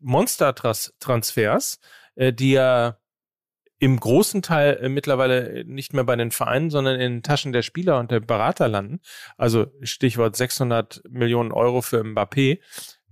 [0.00, 1.78] Monster-Transfers,
[2.14, 2.98] äh, die ja
[3.80, 7.62] im großen Teil äh, mittlerweile nicht mehr bei den Vereinen, sondern in den Taschen der
[7.62, 9.00] Spieler und der Berater landen,
[9.36, 12.60] also Stichwort 600 Millionen Euro für Mbappé,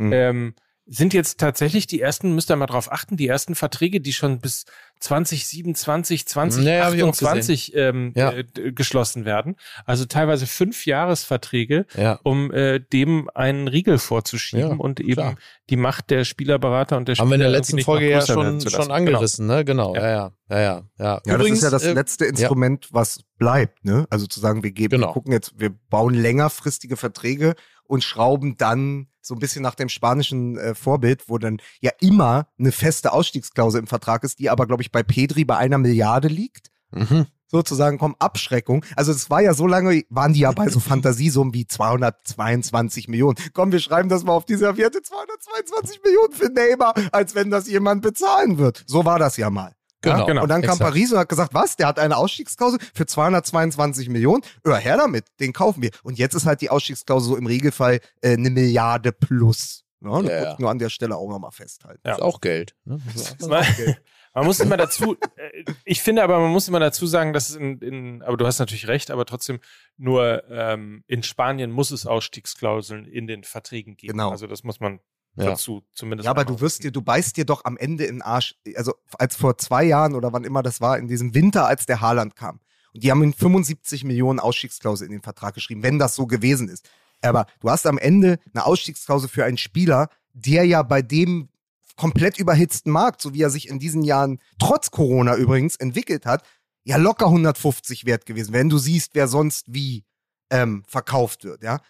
[0.00, 0.12] Mhm.
[0.12, 0.54] ähm,
[0.90, 4.40] sind jetzt tatsächlich die ersten, müsst ihr mal drauf achten, die ersten Verträge, die schon
[4.40, 4.64] bis
[5.00, 6.24] 2027,
[6.64, 8.32] Nee, hab ich auch 2028 ähm, Ja.
[8.32, 9.56] äh, geschlossen werden.
[9.84, 12.18] Also teilweise fünf Jahresverträge, Ja.
[12.22, 15.36] um äh, dem einen Riegel vorzuschieben Ja, und eben klar.
[15.70, 18.60] die Macht der Spielerberater und der Spieler Haben wir in der letzten Folge ja schon,
[18.60, 18.90] schon lassen.
[18.90, 19.64] angerissen, ne?
[19.64, 19.94] Genau.
[19.94, 20.02] Ja.
[20.08, 21.34] Ja, ja, ja, ja.
[21.34, 24.06] Übrigens, das ist ja das äh, letzte Instrument, was bleibt, ne?
[24.10, 25.08] Also zu sagen, wir geben, Genau.
[25.08, 29.88] wir gucken jetzt, wir bauen längerfristige Verträge und schrauben dann so ein bisschen nach dem
[29.88, 34.66] spanischen äh, Vorbild, wo dann ja immer eine feste Ausstiegsklausel im Vertrag ist, die aber,
[34.66, 36.70] glaube ich, bei Pedri bei einer Milliarde liegt.
[36.90, 37.26] Mhm.
[37.50, 38.84] Sozusagen, komm, Abschreckung.
[38.94, 43.36] Also es war ja so lange, waren die ja bei so Fantasiesummen wie 222 Millionen.
[43.54, 47.68] Komm, wir schreiben das mal auf die Serviette, 222 Millionen für Neymar, als wenn das
[47.68, 48.84] jemand bezahlen wird.
[48.86, 49.77] So war das ja mal.
[50.00, 50.24] Genau, ja?
[50.26, 50.90] genau, Und dann kam exakt.
[50.90, 51.76] Paris und hat gesagt, was?
[51.76, 54.42] Der hat eine Ausstiegsklausel für 222 Millionen?
[54.64, 55.90] Ja, her damit, den kaufen wir.
[56.02, 59.84] Und jetzt ist halt die Ausstiegsklausel so im Regelfall äh, eine Milliarde plus.
[60.00, 60.56] Ja, Ja, ja.
[60.60, 62.00] nur an der Stelle auch nochmal festhalten.
[62.06, 62.12] Ja.
[62.14, 62.76] Ist auch Geld.
[62.84, 63.00] Ne?
[63.12, 63.64] Das ist auch- Man,
[64.34, 67.56] man muss immer dazu, äh, ich finde aber, man muss immer dazu sagen, dass es
[67.56, 69.58] in, in aber du hast natürlich recht, aber trotzdem
[69.96, 74.12] nur ähm, in Spanien muss es Ausstiegsklauseln in den Verträgen geben.
[74.12, 74.30] Genau.
[74.30, 75.00] Also das muss man
[75.36, 75.50] Ja.
[75.50, 76.24] dazu zumindest.
[76.24, 78.56] Ja, aber du wirst dir, du beißt dir doch am Ende in den Arsch.
[78.74, 82.00] Also als vor zwei Jahren oder wann immer das war, in diesem Winter, als der
[82.00, 82.60] Haaland kam.
[82.92, 86.68] Und die haben in 75 Millionen Ausstiegsklausel in den Vertrag geschrieben, wenn das so gewesen
[86.68, 86.88] ist.
[87.20, 91.48] Aber du hast am Ende eine Ausstiegsklausel für einen Spieler, der ja bei dem
[91.96, 96.44] komplett überhitzten Markt, so wie er sich in diesen Jahren, trotz Corona übrigens, entwickelt hat,
[96.84, 100.04] ja locker 150 wert gewesen, wenn du siehst, wer sonst wie
[100.50, 101.80] ähm, verkauft wird, ja.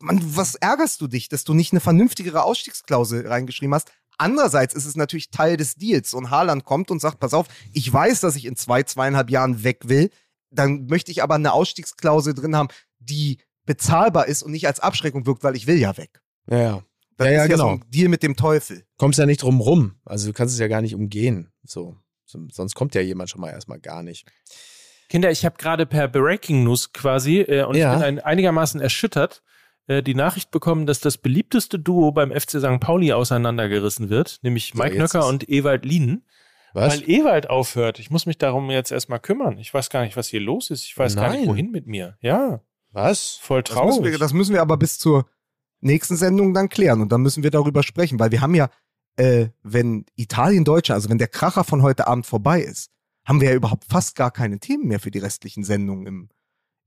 [0.00, 3.90] Mann, was ärgerst du dich, dass du nicht eine vernünftigere Ausstiegsklausel reingeschrieben hast?
[4.18, 6.14] Andererseits ist es natürlich Teil des Deals.
[6.14, 9.62] Und Haaland kommt und sagt, pass auf, ich weiß, dass ich in zwei, zweieinhalb Jahren
[9.64, 10.10] weg will.
[10.50, 12.68] Dann möchte ich aber eine Ausstiegsklausel drin haben,
[12.98, 16.22] die bezahlbar ist und nicht als Abschreckung wirkt, weil ich will ja weg.
[16.48, 16.82] Ja, ja.
[17.18, 17.74] Das Ja, ja, ist ja so genau.
[17.76, 18.84] ein Deal mit dem Teufel.
[18.98, 19.96] Kommst ja nicht drum rum.
[20.04, 21.50] Also du kannst es ja gar nicht umgehen.
[21.64, 21.96] So.
[22.26, 24.26] So- Sonst kommt ja jemand schon mal erstmal gar nicht.
[25.08, 27.92] Kinder, ich habe gerade per Breaking News quasi äh, und Ja.
[27.92, 29.42] ich bin ein, einigermaßen erschüttert
[29.86, 32.80] äh, die Nachricht bekommen, dass das beliebteste Duo beim FC St.
[32.80, 36.24] Pauli auseinandergerissen wird, nämlich So, Mike Nöcker und Ewald Lienen.
[36.74, 37.00] Was?
[37.00, 37.98] Weil Ewald aufhört.
[37.98, 39.56] Ich muss mich darum jetzt erstmal kümmern.
[39.58, 40.84] Ich weiß gar nicht, was hier los ist.
[40.84, 41.48] Ich weiß gar nicht, Nein.
[41.48, 42.18] wohin mit mir.
[42.20, 42.60] Ja,
[42.92, 43.38] Was?
[43.40, 44.12] voll Das müssen, traurig.
[44.12, 45.26] wir, das müssen wir aber bis zur
[45.80, 48.68] nächsten Sendung dann klären und dann müssen wir darüber sprechen, weil wir haben ja,
[49.16, 52.90] äh, wenn Italien Deutsche, also wenn der Kracher von heute Abend vorbei ist,
[53.24, 56.28] haben wir ja überhaupt fast gar keine Themen mehr für die restlichen Sendungen im,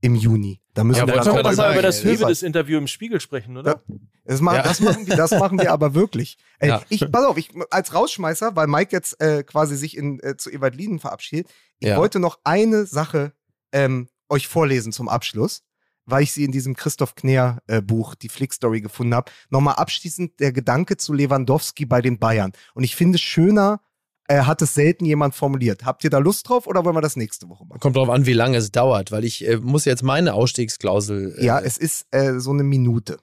[0.02, 0.62] im Juni.
[0.74, 3.84] Da müssen Ja, wir dann auch mal über das ey, Hövedes-Interview im Spiegel sprechen, oder?
[4.24, 4.64] Das, ma Ja.
[4.64, 6.38] das, machen wir, das machen wir aber wirklich.
[6.60, 6.82] Ey, Ja.
[6.90, 10.50] Ich, pass auf, ich, als Rausschmeißer, weil Mike jetzt äh, quasi sich in, äh, zu
[10.52, 11.48] Ewald Lienen verabschiedet,
[11.80, 11.98] ich Ja.
[11.98, 13.34] wollte noch eine Sache
[13.72, 15.64] ähm, euch vorlesen zum Abschluss,
[16.06, 19.32] weil ich sie in diesem Christoph Kner äh, Buch, die Flick-Story, gefunden habe.
[19.50, 22.52] Nochmal abschließend der Gedanke zu Lewandowski bei den Bayern.
[22.74, 23.82] Und ich finde, schöner
[24.30, 25.86] äh, hat es selten jemand formuliert.
[25.86, 27.80] Habt ihr da Lust drauf oder wollen wir das nächste Woche machen?
[27.80, 31.36] Kommt drauf an, wie lange es dauert, weil ich äh, muss jetzt meine Ausstiegsklausel.
[31.40, 33.20] Äh, Ja, es ist äh, so eine Minute.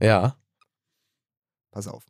[0.00, 0.36] ja.
[1.70, 2.04] Pass auf.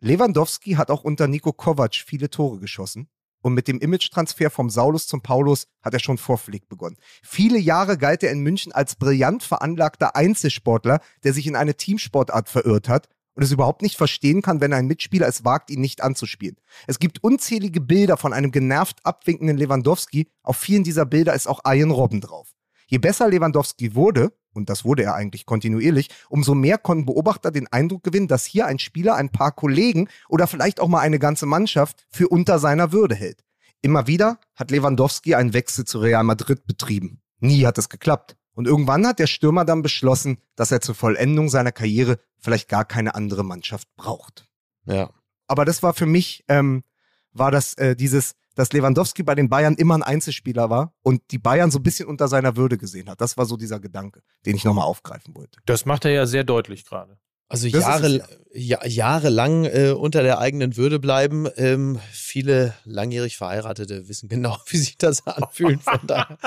[0.00, 3.08] Lewandowski hat auch unter Nico Kovac viele Tore geschossen.
[3.40, 6.96] Und mit dem Image-Transfer vom Saulus zum Paulus hat er schon vor Flick begonnen.
[7.22, 12.48] Viele Jahre galt er in München als brillant veranlagter Einzelsportler, der sich in eine Teamsportart
[12.48, 13.08] verirrt hat
[13.38, 16.56] und es überhaupt nicht verstehen kann, wenn ein Mitspieler es wagt, ihn nicht anzuspielen.
[16.88, 20.26] Es gibt unzählige Bilder von einem genervt abwinkenden Lewandowski.
[20.42, 22.50] Auf vielen dieser Bilder ist auch Ian Robben drauf.
[22.88, 27.68] Je besser Lewandowski wurde, und das wurde er eigentlich kontinuierlich, umso mehr konnten Beobachter den
[27.68, 31.46] Eindruck gewinnen, dass hier ein Spieler ein paar Kollegen oder vielleicht auch mal eine ganze
[31.46, 33.44] Mannschaft für unter seiner Würde hält.
[33.82, 37.22] Immer wieder hat Lewandowski einen Wechsel zu Real Madrid betrieben.
[37.38, 38.37] Nie hat es geklappt.
[38.58, 42.84] Und irgendwann hat der Stürmer dann beschlossen, dass er zur Vollendung seiner Karriere vielleicht gar
[42.84, 44.48] keine andere Mannschaft braucht.
[44.84, 45.10] Ja.
[45.46, 46.82] Aber das war für mich ähm,
[47.30, 51.38] war das äh, dieses, dass Lewandowski bei den Bayern immer ein Einzelspieler war und die
[51.38, 53.20] Bayern so ein bisschen unter seiner Würde gesehen hat.
[53.20, 55.60] Das war so dieser Gedanke, den ich nochmal aufgreifen wollte.
[55.64, 57.16] Das macht er ja sehr deutlich gerade.
[57.50, 58.22] Also Jahre,
[58.52, 61.48] ja, jahrelang äh, unter der eigenen Würde bleiben.
[61.56, 65.80] Ähm, viele langjährig Verheiratete wissen genau, wie sich das anfühlt.
[65.82, 66.38] Von daher.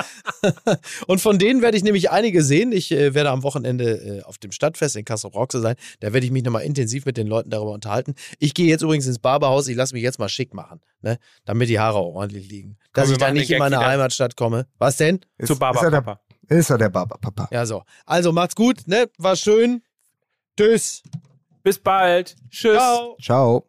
[1.07, 2.71] Und von denen werde ich nämlich einige sehen.
[2.71, 5.75] Ich äh, werde am Wochenende äh, auf dem Stadtfest in Castro Brauxel sein.
[6.01, 8.13] Da werde ich mich nochmal intensiv mit den Leuten darüber unterhalten.
[8.39, 9.67] Ich gehe jetzt übrigens ins Barberhaus.
[9.67, 11.17] Ich lasse mich jetzt mal schick machen, ne?
[11.45, 12.77] damit die Haare auch ordentlich liegen.
[12.93, 13.79] Dass wir ich da nicht in meine.
[13.79, 14.67] Heimatstadt komme.
[14.77, 15.21] Was denn?
[15.37, 16.19] Ist, Zu er Barberpapa.
[16.49, 17.47] der, ist er der Barberpapa.
[17.51, 17.83] Ja, so.
[18.05, 19.09] Also macht's gut, ne?
[19.17, 19.81] War schön.
[20.61, 21.01] Tschüss.
[21.63, 22.35] Bis bald.
[22.51, 22.77] Tschüss.
[22.77, 23.17] Ciao.
[23.19, 23.65] Ciao.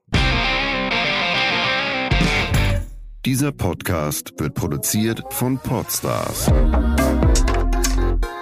[3.25, 6.51] Dieser Podcast wird produziert von Podstars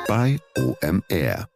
[0.08, 1.49] bei OMR.